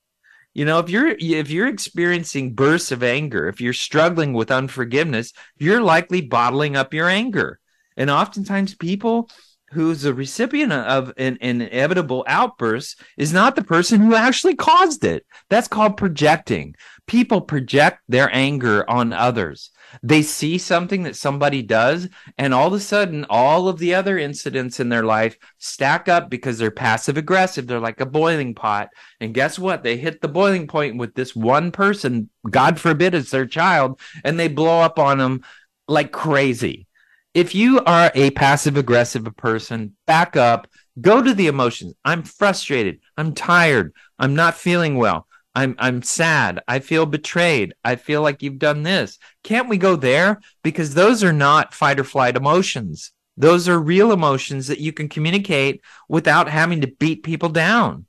[0.56, 5.34] you know if you're if you're experiencing bursts of anger if you're struggling with unforgiveness
[5.58, 7.60] you're likely bottling up your anger
[7.95, 9.30] and oftentimes people
[9.72, 15.03] who's the recipient of an, an, inevitable outburst is not the person who actually caused
[15.03, 15.26] it.
[15.49, 16.76] That's called projecting.
[17.08, 19.72] People project their anger on others.
[20.03, 24.17] They see something that somebody does, and all of a sudden, all of the other
[24.17, 27.67] incidents in their life stack up because they're passive aggressive.
[27.67, 28.89] They're like a boiling pot.
[29.19, 29.83] And guess what?
[29.83, 34.39] They hit the boiling point with this one person, God forbid it's their child, and
[34.39, 35.43] they blow up on them
[35.87, 36.87] like crazy
[37.35, 40.67] if you are a passive aggressive person, back up,
[41.01, 41.93] go to the emotions.
[42.05, 43.01] I'm frustrated.
[43.17, 43.93] I'm tired.
[44.17, 45.27] I'm not feeling well.
[45.56, 46.62] I'm I'm sad.
[46.68, 47.74] I feel betrayed.
[47.84, 49.18] I feel like you've done this.
[49.43, 50.41] Can't we go there?
[50.64, 53.12] Because those are not fight or flight emotions.
[53.38, 58.06] Those are real emotions that you can communicate without having to beat people down.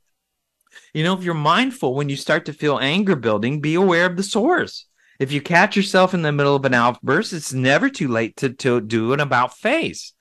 [0.92, 4.16] You know, if you're mindful when you start to feel anger building, be aware of
[4.16, 4.86] the source.
[5.18, 8.50] If you catch yourself in the middle of an outburst, it's never too late to,
[8.50, 10.12] to do an about face.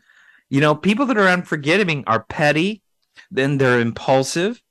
[0.49, 2.81] You know, people that are unforgiving are petty,
[3.29, 4.61] then they're impulsive.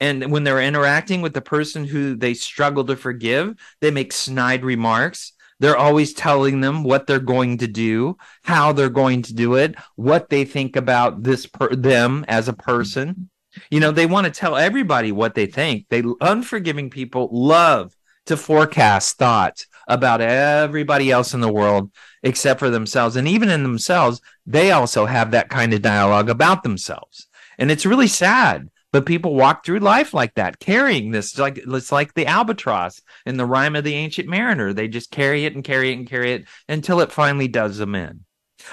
[0.00, 4.64] And when they're interacting with the person who they struggle to forgive, they make snide
[4.64, 5.32] remarks.
[5.58, 9.74] They're always telling them what they're going to do, how they're going to do it,
[9.94, 13.30] what they think about this per- them as a person.
[13.70, 15.86] You know, they want to tell everybody what they think.
[15.88, 21.90] They unforgiving people love to forecast thoughts about everybody else in the world
[22.22, 23.16] except for themselves.
[23.16, 27.28] And even in themselves, they also have that kind of dialogue about themselves.
[27.56, 28.68] And it's really sad.
[28.92, 33.36] But people walk through life like that, carrying this like it's like the albatross in
[33.36, 34.72] the rhyme of the ancient mariner.
[34.72, 37.94] They just carry it and carry it and carry it until it finally does them
[37.94, 38.24] in.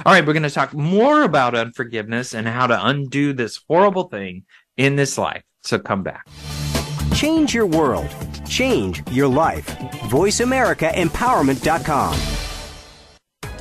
[0.05, 4.07] All right, we're going to talk more about unforgiveness and how to undo this horrible
[4.07, 4.45] thing
[4.77, 5.43] in this life.
[5.63, 6.25] So come back.
[7.13, 8.09] Change your world.
[8.47, 9.65] Change your life.
[10.09, 12.42] VoiceAmericaEmpowerment.com.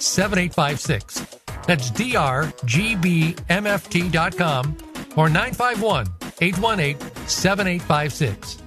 [0.00, 1.38] 7856.
[1.66, 3.36] That's drgbmft.com
[5.16, 6.06] or 951
[6.40, 6.98] 818
[7.28, 8.58] 7856.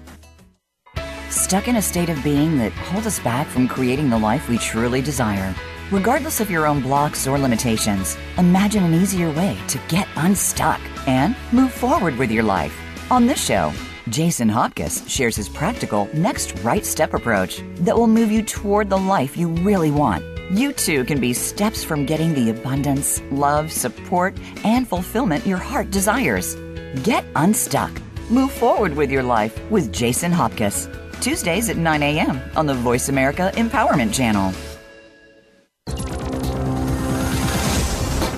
[1.29, 4.59] Stuck in a state of being that holds us back from creating the life we
[4.59, 5.55] truly desire.
[5.91, 11.35] Regardless of your own blocks or limitations, imagine an easier way to get unstuck and
[11.51, 12.79] move forward with your life.
[13.11, 13.73] On this show,
[14.09, 18.97] Jason Hopkins shares his practical next right step approach that will move you toward the
[18.97, 20.32] life you really want.
[20.51, 25.91] You too can be steps from getting the abundance, love, support, and fulfillment your heart
[25.91, 26.55] desires.
[27.03, 27.91] Get unstuck.
[28.29, 30.87] Move forward with your life with Jason Hopkins.
[31.21, 32.41] Tuesdays at 9 a.m.
[32.55, 34.51] on the Voice America Empowerment Channel.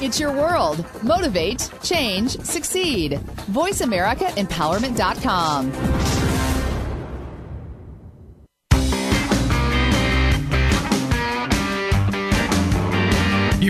[0.01, 0.86] It's your world.
[1.01, 3.14] Motivate, change, succeed.
[3.51, 6.14] VoiceAmericaEmpowerment.com.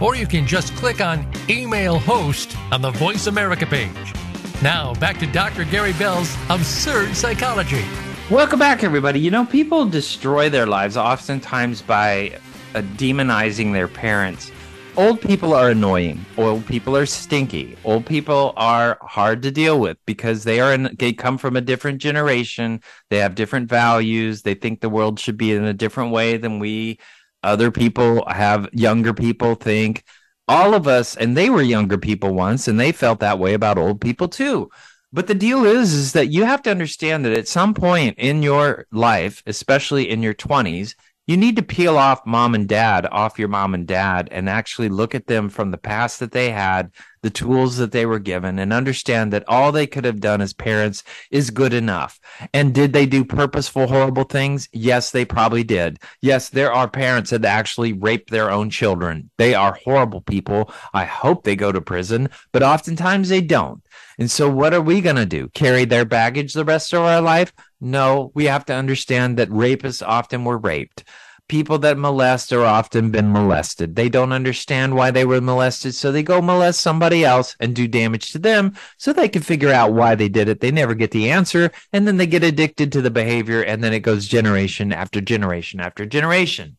[0.00, 4.14] Or you can just click on Email Host on the Voice America page.
[4.62, 5.64] Now, back to Dr.
[5.64, 7.84] Gary Bell's Absurd Psychology.
[8.30, 9.18] Welcome back, everybody.
[9.18, 12.38] You know, people destroy their lives oftentimes by
[12.76, 14.52] uh, demonizing their parents.
[14.96, 16.24] Old people are annoying.
[16.36, 17.76] Old people are stinky.
[17.84, 21.60] Old people are hard to deal with because they are in, they come from a
[21.60, 22.80] different generation.
[23.10, 24.42] They have different values.
[24.42, 26.98] They think the world should be in a different way than we
[27.42, 30.04] other people have younger people think
[30.46, 33.78] all of us and they were younger people once and they felt that way about
[33.78, 34.70] old people too.
[35.12, 38.42] But the deal is is that you have to understand that at some point in
[38.42, 40.94] your life especially in your 20s
[41.28, 44.88] you need to peel off mom and dad off your mom and dad and actually
[44.88, 48.58] look at them from the past that they had, the tools that they were given,
[48.58, 52.18] and understand that all they could have done as parents is good enough.
[52.54, 54.70] And did they do purposeful, horrible things?
[54.72, 55.98] Yes, they probably did.
[56.22, 59.28] Yes, there are parents that actually rape their own children.
[59.36, 60.72] They are horrible people.
[60.94, 63.82] I hope they go to prison, but oftentimes they don't.
[64.18, 65.48] And so, what are we going to do?
[65.48, 67.52] Carry their baggage the rest of our life?
[67.80, 71.04] No, we have to understand that rapists often were raped.
[71.48, 73.96] People that molest are often been molested.
[73.96, 77.88] They don't understand why they were molested, so they go molest somebody else and do
[77.88, 80.60] damage to them so they can figure out why they did it.
[80.60, 83.94] They never get the answer, and then they get addicted to the behavior, and then
[83.94, 86.76] it goes generation after generation after generation.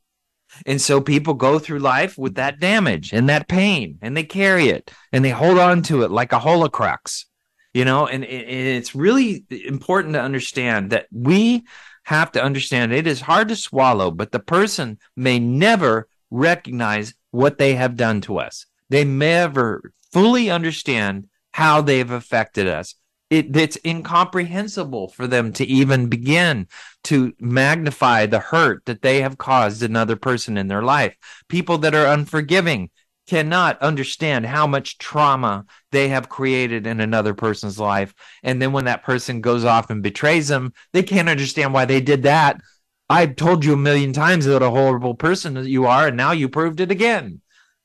[0.66, 4.70] And so people go through life with that damage and that pain, and they carry
[4.70, 7.26] it and they hold on to it like a Horcrux
[7.74, 11.64] you know and, it's really important to understand that we
[12.04, 17.58] have to understand it is hard to swallow but the person may never recognize what
[17.58, 22.96] they have done to us they never fully understand how they've affected us
[23.30, 26.68] it, it's incomprehensible for them to even begin
[27.04, 31.16] to magnify the hurt that they have caused another person in their life.
[31.48, 32.90] People that are unforgiving
[33.30, 38.14] cannot understand how much trauma they have created in another person's life.
[38.42, 42.02] And then when that person goes off and betrays them, they can't understand why they
[42.02, 42.60] did that.
[43.08, 46.32] I've told you a million times what a horrible person that you are, and now
[46.32, 47.42] you proved it again.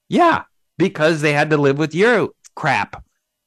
[0.09, 0.45] Yeah,
[0.79, 3.05] because they had to live with your crap.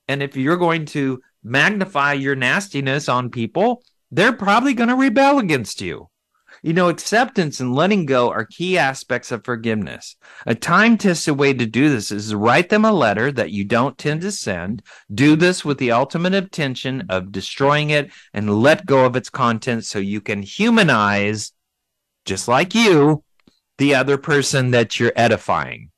[0.07, 5.39] And if you're going to magnify your nastiness on people, they're probably going to rebel
[5.39, 6.09] against you.
[6.63, 10.15] You know, acceptance and letting go are key aspects of forgiveness.
[10.45, 13.63] A time tested way to do this is to write them a letter that you
[13.63, 14.81] don't tend to send.
[15.13, 19.85] Do this with the ultimate intention of destroying it and let go of its content
[19.85, 21.51] so you can humanize,
[22.25, 23.23] just like you,
[23.77, 25.91] the other person that you're edifying.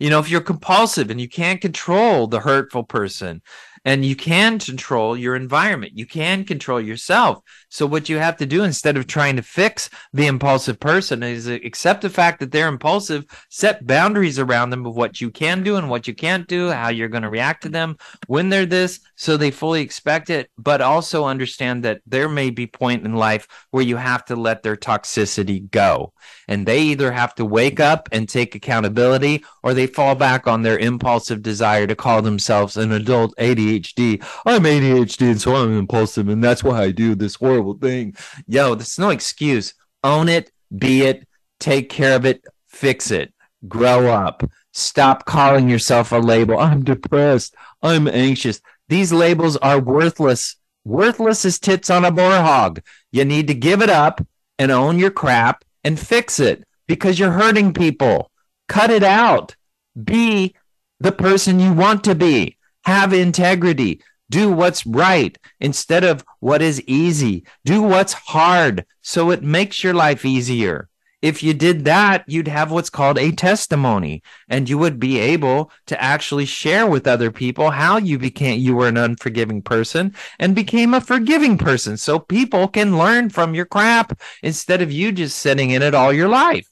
[0.00, 3.42] You know, if you're compulsive and you can't control the hurtful person,
[3.84, 5.92] and you can control your environment.
[5.96, 7.42] You can control yourself.
[7.70, 11.46] So what you have to do instead of trying to fix the impulsive person is
[11.46, 15.76] accept the fact that they're impulsive, set boundaries around them of what you can do
[15.76, 17.96] and what you can't do, how you're going to react to them
[18.26, 22.66] when they're this so they fully expect it, but also understand that there may be
[22.68, 26.12] point in life where you have to let their toxicity go.
[26.46, 30.62] And they either have to wake up and take accountability or they fall back on
[30.62, 34.24] their impulsive desire to call themselves an adult ADHD.
[34.46, 38.14] I'm ADHD, and so I'm impulsive, and that's why I do this horrible thing.
[38.46, 39.74] Yo, there's no excuse.
[40.04, 41.26] Own it, be it,
[41.58, 43.32] take care of it, fix it,
[43.66, 44.42] grow up.
[44.72, 46.58] Stop calling yourself a label.
[46.58, 47.54] I'm depressed.
[47.82, 48.60] I'm anxious.
[48.88, 50.56] These labels are worthless.
[50.84, 52.80] Worthless as tits on a boar hog.
[53.10, 54.24] You need to give it up
[54.58, 58.30] and own your crap and fix it because you're hurting people.
[58.68, 59.56] Cut it out.
[60.02, 60.54] Be
[61.00, 64.00] the person you want to be have integrity,
[64.30, 69.94] do what's right instead of what is easy, do what's hard so it makes your
[69.94, 70.88] life easier.
[71.20, 75.72] If you did that, you'd have what's called a testimony and you would be able
[75.86, 80.54] to actually share with other people how you became, you were an unforgiving person and
[80.54, 81.96] became a forgiving person.
[81.96, 86.12] So people can learn from your crap instead of you just sitting in it all
[86.12, 86.68] your life.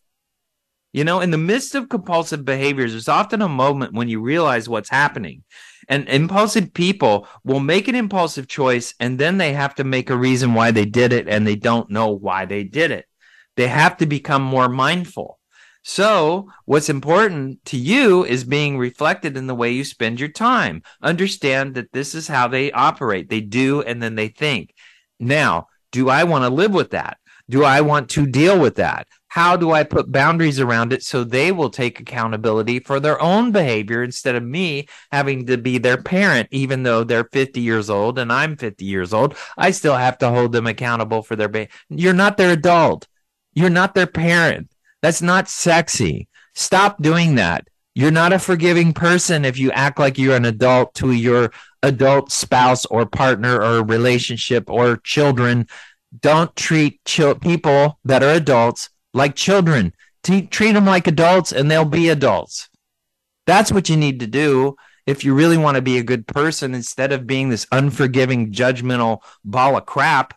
[0.93, 4.69] You know, in the midst of compulsive behaviors, there's often a moment when you realize
[4.69, 5.43] what's happening.
[5.89, 10.17] And impulsive people will make an impulsive choice and then they have to make a
[10.17, 13.07] reason why they did it and they don't know why they did it.
[13.57, 15.39] They have to become more mindful.
[15.89, 20.83] So, what's important to you is being reflected in the way you spend your time.
[21.01, 23.31] Understand that this is how they operate.
[23.31, 24.75] They do and then they think.
[25.21, 27.19] Now, do I want to live with that?
[27.49, 29.07] Do I want to deal with that?
[29.29, 33.53] How do I put boundaries around it so they will take accountability for their own
[33.53, 38.19] behavior instead of me having to be their parent, even though they're 50 years old
[38.19, 39.37] and I'm 50 years old?
[39.59, 41.73] I still have to hold them accountable for their behavior.
[41.91, 43.07] You're not their adult.
[43.53, 44.71] You're not their parent.
[45.03, 46.29] That's not sexy.
[46.55, 47.69] Stop doing that.
[47.95, 51.51] You're not a forgiving person if you act like you're an adult to your
[51.83, 55.67] adult spouse or partner or relationship or children.
[56.21, 59.93] Don't treat ch- people that are adults like children.
[60.23, 62.69] T- treat them like adults and they'll be adults.
[63.47, 66.75] That's what you need to do if you really want to be a good person
[66.75, 70.35] instead of being this unforgiving, judgmental ball of crap.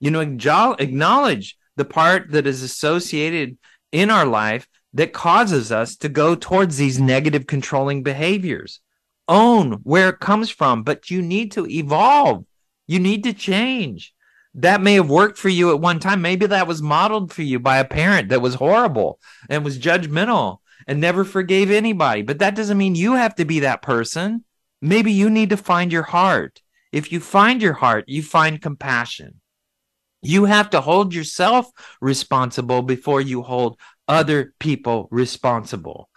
[0.00, 3.58] You know, acknowledge the part that is associated
[3.90, 8.80] in our life that causes us to go towards these negative controlling behaviors.
[9.28, 12.44] Own where it comes from, but you need to evolve.
[12.86, 14.14] You need to change.
[14.54, 16.20] That may have worked for you at one time.
[16.20, 20.58] Maybe that was modeled for you by a parent that was horrible and was judgmental
[20.86, 22.22] and never forgave anybody.
[22.22, 24.44] But that doesn't mean you have to be that person.
[24.80, 26.60] Maybe you need to find your heart.
[26.90, 29.40] If you find your heart, you find compassion.
[30.20, 36.08] You have to hold yourself responsible before you hold other people responsible.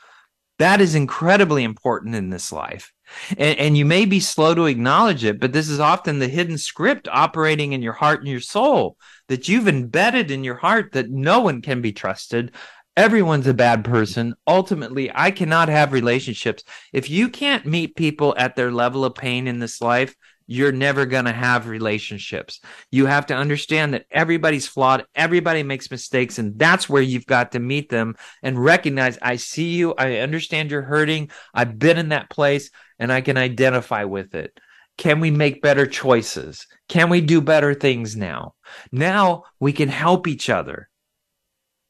[0.59, 2.91] That is incredibly important in this life.
[3.31, 6.57] And, and, you may be slow to acknowledge it, but this is often the hidden
[6.57, 8.97] script operating in your heart and your soul
[9.27, 12.53] that you've embedded in your heart that no one can be trusted.
[12.97, 14.35] Everyone's a bad person.
[14.47, 16.63] Ultimately, I cannot have relationships.
[16.93, 20.15] If you can't meet people at their level of pain in this life,
[20.47, 22.59] you're never going to have relationships.
[22.91, 27.53] You have to understand that everybody's flawed, everybody makes mistakes, and that's where you've got
[27.53, 32.09] to meet them and recognize I see you, I understand you're hurting, I've been in
[32.09, 32.69] that place,
[32.99, 34.59] and I can identify with it.
[34.97, 36.67] Can we make better choices?
[36.87, 38.53] Can we do better things now?
[38.91, 40.89] Now we can help each other.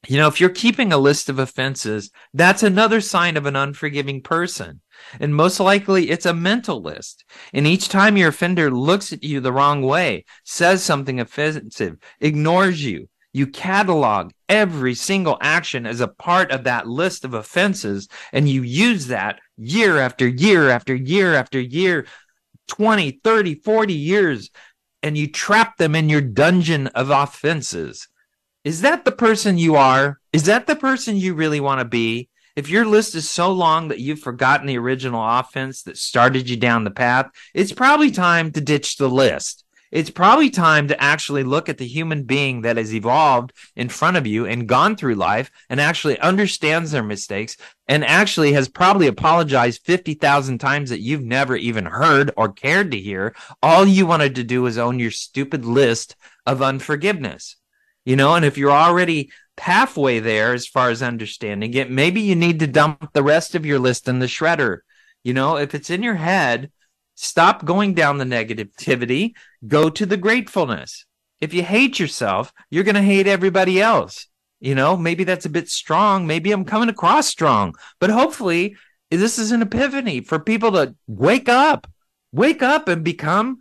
[0.08, 4.22] You know, if you're keeping a list of offenses, that's another sign of an unforgiving
[4.22, 4.80] person.
[5.18, 7.24] And most likely it's a mental list.
[7.52, 12.84] And each time your offender looks at you the wrong way, says something offensive, ignores
[12.84, 18.08] you, you catalog every single action as a part of that list of offenses.
[18.32, 22.06] And you use that year after year after year after year,
[22.68, 24.50] 20, 30, 40 years.
[25.02, 28.08] And you trap them in your dungeon of offenses.
[28.64, 30.18] Is that the person you are?
[30.32, 32.28] Is that the person you really want to be?
[32.56, 36.56] If your list is so long that you've forgotten the original offense that started you
[36.56, 39.65] down the path, it's probably time to ditch the list.
[39.92, 44.16] It's probably time to actually look at the human being that has evolved in front
[44.16, 47.56] of you and gone through life and actually understands their mistakes
[47.88, 53.00] and actually has probably apologized 50,000 times that you've never even heard or cared to
[53.00, 53.34] hear.
[53.62, 56.16] All you wanted to do was own your stupid list
[56.46, 57.56] of unforgiveness.
[58.04, 62.36] You know, and if you're already halfway there as far as understanding it, maybe you
[62.36, 64.78] need to dump the rest of your list in the shredder.
[65.24, 66.70] You know, if it's in your head,
[67.16, 69.32] stop going down the negativity,
[69.66, 71.04] go to the gratefulness.
[71.40, 74.28] If you hate yourself, you're going to hate everybody else.
[74.60, 76.26] You know, maybe that's a bit strong.
[76.26, 78.76] Maybe I'm coming across strong, but hopefully
[79.10, 81.90] this is an epiphany for people to wake up,
[82.30, 83.58] wake up and become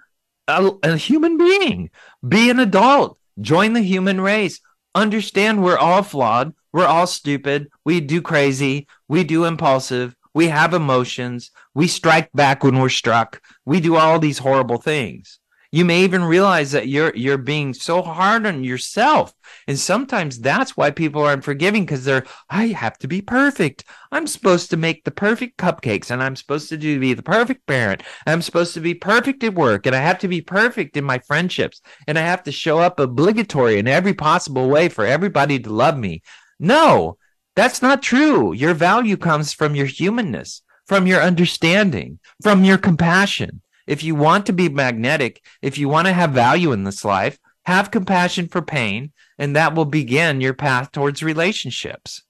[0.47, 1.89] a, a human being,
[2.27, 4.61] be an adult, join the human race
[4.95, 6.53] understand we're all flawed.
[6.73, 7.69] We're all stupid.
[7.83, 8.87] We do crazy.
[9.07, 10.15] We do impulsive.
[10.33, 11.51] We have emotions.
[11.75, 13.41] We strike back when we're struck.
[13.65, 15.39] We do all these horrible things.
[15.71, 19.33] You may even realize that you're you're being so hard on yourself.
[19.67, 23.83] And sometimes that's why people aren't forgiving because they're I have to be perfect.
[24.09, 27.67] I'm supposed to make the perfect cupcakes and I'm supposed to do be the perfect
[27.67, 28.03] parent.
[28.25, 31.19] I'm supposed to be perfect at work and I have to be perfect in my
[31.19, 35.73] friendships and I have to show up obligatory in every possible way for everybody to
[35.73, 36.21] love me.
[36.57, 37.17] No,
[37.57, 38.53] that's not true.
[38.53, 43.61] Your value comes from your humanness, from your understanding, from your compassion.
[43.87, 47.37] If you want to be magnetic, if you want to have value in this life,
[47.65, 52.23] have compassion for pain, and that will begin your path towards relationships.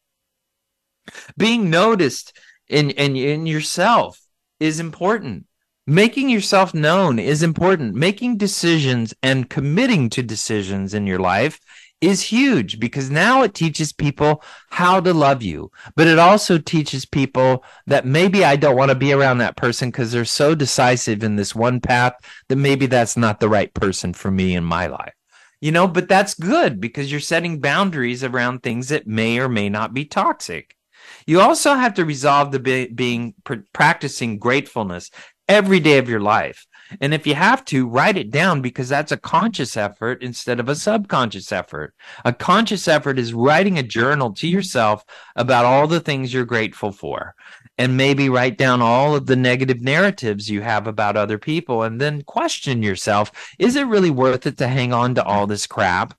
[1.37, 2.37] Being noticed
[2.67, 4.19] in, in, in yourself
[4.59, 5.45] is important.
[5.87, 7.93] Making yourself known is important.
[7.93, 11.59] Making decisions and committing to decisions in your life
[12.01, 17.05] is huge because now it teaches people how to love you, but it also teaches
[17.05, 21.23] people that maybe I don't want to be around that person because they're so decisive
[21.23, 22.13] in this one path
[22.49, 25.13] that maybe that's not the right person for me in my life.
[25.61, 29.69] You know, but that's good because you're setting boundaries around things that may or may
[29.69, 30.75] not be toxic.
[31.25, 35.09] You also have to resolve the be- being pr- practicing gratefulness
[35.47, 36.67] every day of your life.
[37.01, 40.69] And if you have to, write it down because that's a conscious effort instead of
[40.69, 41.93] a subconscious effort.
[42.23, 45.03] A conscious effort is writing a journal to yourself
[45.35, 47.35] about all the things you're grateful for.
[47.77, 51.99] And maybe write down all of the negative narratives you have about other people and
[51.99, 56.17] then question yourself is it really worth it to hang on to all this crap?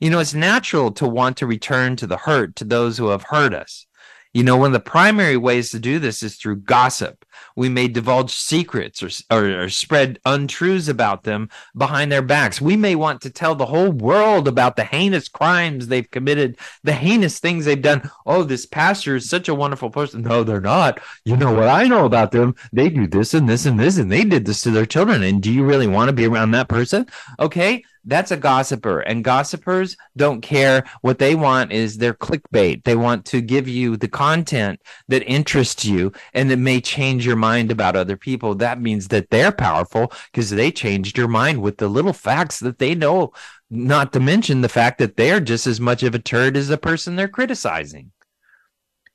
[0.00, 3.24] You know, it's natural to want to return to the hurt to those who have
[3.24, 3.86] hurt us.
[4.32, 7.24] You know, one of the primary ways to do this is through gossip.
[7.56, 12.60] We may divulge secrets or, or, or, spread untruths about them behind their backs.
[12.60, 16.92] We may want to tell the whole world about the heinous crimes they've committed, the
[16.92, 18.08] heinous things they've done.
[18.24, 20.22] Oh, this pastor is such a wonderful person.
[20.22, 21.00] No, they're not.
[21.24, 22.54] You know what I know about them?
[22.72, 25.24] They do this and this and this, and they did this to their children.
[25.24, 27.06] And do you really want to be around that person?
[27.40, 30.84] Okay that's a gossiper and gossipers don't care.
[31.02, 32.84] What they want is their clickbait.
[32.84, 37.36] They want to give you the content that interests you and it may change your
[37.36, 38.54] mind about other people.
[38.54, 42.78] That means that they're powerful because they changed your mind with the little facts that
[42.78, 43.32] they know
[43.70, 46.78] not to mention the fact that they're just as much of a turd as the
[46.78, 48.10] person they're criticizing.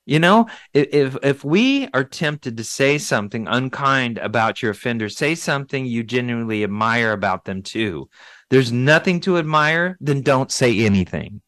[0.08, 5.34] You know, if if we are tempted to say something unkind about your offender, say
[5.34, 8.08] something you genuinely admire about them too
[8.50, 11.40] there's nothing to admire, then don't say anything.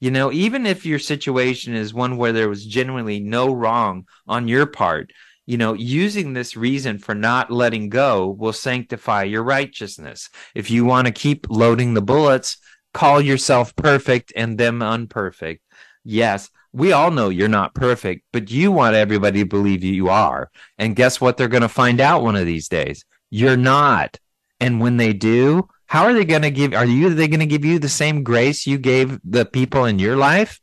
[0.00, 4.48] You know, even if your situation is one where there was genuinely no wrong on
[4.48, 5.12] your part,
[5.46, 10.30] you know, using this reason for not letting go will sanctify your righteousness.
[10.54, 12.56] If you want to keep loading the bullets,
[12.94, 15.60] call yourself perfect and them unperfect.
[16.04, 20.50] Yes, we all know you're not perfect, but you want everybody to believe you are.
[20.78, 21.36] And guess what?
[21.36, 23.04] They're going to find out one of these days.
[23.30, 24.18] You're not.
[24.58, 27.40] And when they do, how are they going to give are you are they going
[27.40, 30.58] to give you the same grace you gave the people in your life?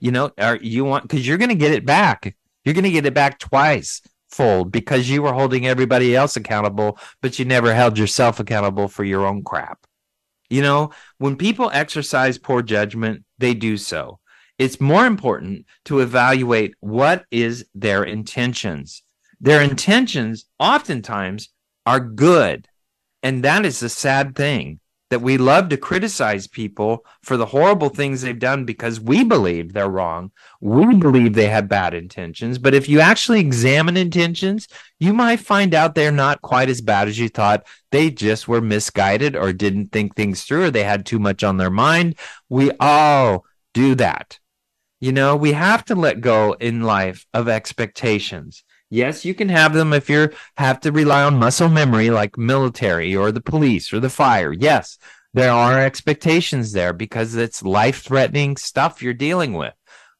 [0.00, 2.34] You know are you want because you're going to get it back.
[2.64, 6.98] You're going to get it back twice fold because you were holding everybody else accountable
[7.22, 9.86] but you never held yourself accountable for your own crap.
[10.50, 14.18] You know when people exercise poor judgment they do so.
[14.58, 19.04] It's more important to evaluate what is their intentions.
[19.40, 21.50] Their intentions oftentimes
[21.86, 22.66] are good
[23.24, 27.88] and that is the sad thing that we love to criticize people for the horrible
[27.88, 30.30] things they've done because we believe they're wrong.
[30.60, 32.58] We believe they have bad intentions.
[32.58, 34.68] But if you actually examine intentions,
[34.98, 37.66] you might find out they're not quite as bad as you thought.
[37.92, 41.56] They just were misguided or didn't think things through or they had too much on
[41.56, 42.16] their mind.
[42.50, 44.38] We all do that.
[45.00, 48.64] You know, we have to let go in life of expectations.
[48.90, 53.16] Yes, you can have them if you have to rely on muscle memory like military
[53.16, 54.52] or the police or the fire.
[54.52, 54.98] Yes,
[55.32, 59.74] there are expectations there because it's life threatening stuff you're dealing with.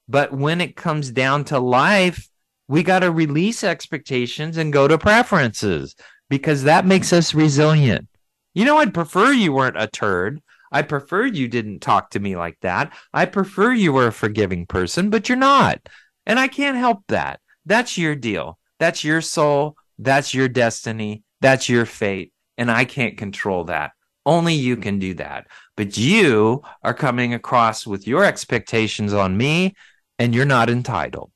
[0.09, 2.29] But when it comes down to life,
[2.67, 5.95] we got to release expectations and go to preferences
[6.29, 8.09] because that makes us resilient.
[8.55, 10.43] You know, I'd prefer you weren't a turd.
[10.73, 12.93] I prefer you didn't talk to me like that.
[13.13, 15.81] I prefer you were a forgiving person, but you're not.
[16.27, 17.41] And I can't help that.
[17.67, 18.59] That's your deal.
[18.79, 19.77] That's your soul.
[19.99, 21.23] That's your destiny.
[21.41, 22.33] That's your fate.
[22.59, 23.93] And I can't control that.
[24.27, 25.47] Only you can do that.
[25.77, 29.75] But you are coming across with your expectations on me,
[30.19, 31.31] and you're not entitled.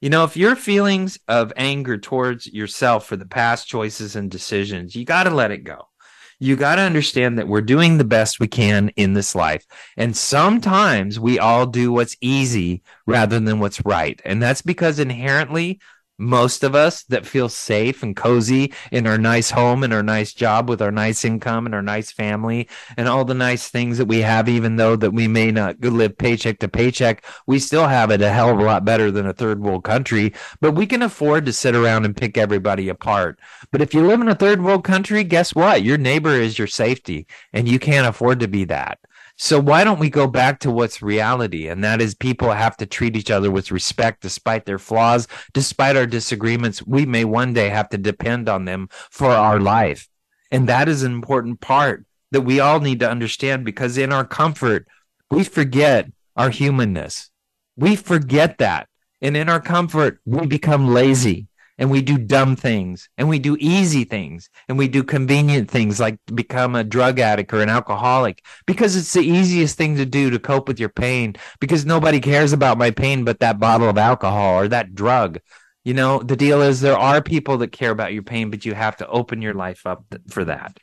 [0.00, 4.94] You know, if your feelings of anger towards yourself for the past choices and decisions,
[4.94, 5.88] you got to let it go.
[6.38, 9.64] You got to understand that we're doing the best we can in this life.
[9.96, 14.20] And sometimes we all do what's easy rather than what's right.
[14.24, 15.80] And that's because inherently
[16.18, 20.32] most of us that feel safe and cozy in our nice home and our nice
[20.32, 24.06] job with our nice income and our nice family and all the nice things that
[24.06, 28.10] we have, even though that we may not live paycheck to paycheck, we still have
[28.10, 30.32] it a hell of a lot better than a third world country.
[30.60, 33.38] But we can afford to sit around and pick everybody apart.
[33.70, 35.82] But if you live in a third world country, guess what?
[35.82, 38.98] Your neighbor is your safety and you can't afford to be that.
[39.38, 41.68] So why don't we go back to what's reality?
[41.68, 45.94] And that is people have to treat each other with respect despite their flaws, despite
[45.94, 46.86] our disagreements.
[46.86, 50.08] We may one day have to depend on them for our life.
[50.50, 54.24] And that is an important part that we all need to understand because in our
[54.24, 54.88] comfort,
[55.30, 57.30] we forget our humanness.
[57.76, 58.88] We forget that.
[59.20, 61.46] And in our comfort, we become lazy
[61.78, 66.00] and we do dumb things and we do easy things and we do convenient things
[66.00, 70.30] like become a drug addict or an alcoholic because it's the easiest thing to do
[70.30, 73.98] to cope with your pain because nobody cares about my pain but that bottle of
[73.98, 75.38] alcohol or that drug.
[75.84, 78.74] You know, the deal is there are people that care about your pain, but you
[78.74, 80.76] have to open your life up for that.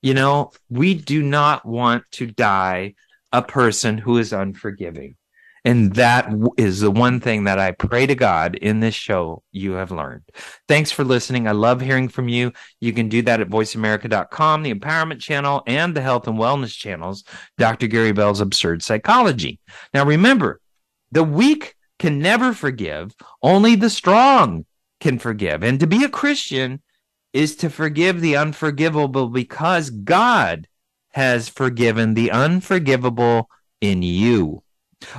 [0.00, 2.94] You know, we do not want to die
[3.32, 5.16] a person who is unforgiving.
[5.64, 9.72] And that is the one thing that I pray to God in this show you
[9.72, 10.22] have learned.
[10.68, 11.46] Thanks for listening.
[11.46, 12.52] I love hearing from you.
[12.80, 17.24] You can do that at voiceamerica.com, the empowerment channel, and the health and wellness channels,
[17.58, 17.86] Dr.
[17.88, 19.58] Gary Bell's Absurd Psychology.
[19.92, 20.60] Now, remember,
[21.12, 24.64] the weak can never forgive, only the strong
[25.00, 25.62] can forgive.
[25.62, 26.80] And to be a Christian
[27.32, 30.66] is to forgive the unforgivable because God
[31.10, 33.50] has forgiven the unforgivable
[33.80, 34.62] in you.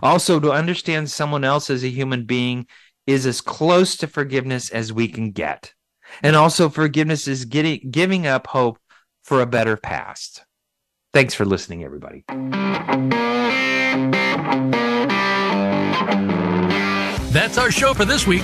[0.02, 2.68] Also, to understand someone else as a human being
[3.08, 5.74] is as close to forgiveness as we can get.
[6.22, 8.80] And also, forgiveness is getting, giving up hope
[9.24, 10.44] for a better past.
[11.14, 12.24] Thanks for listening, everybody.
[17.32, 18.44] That's our show for this week.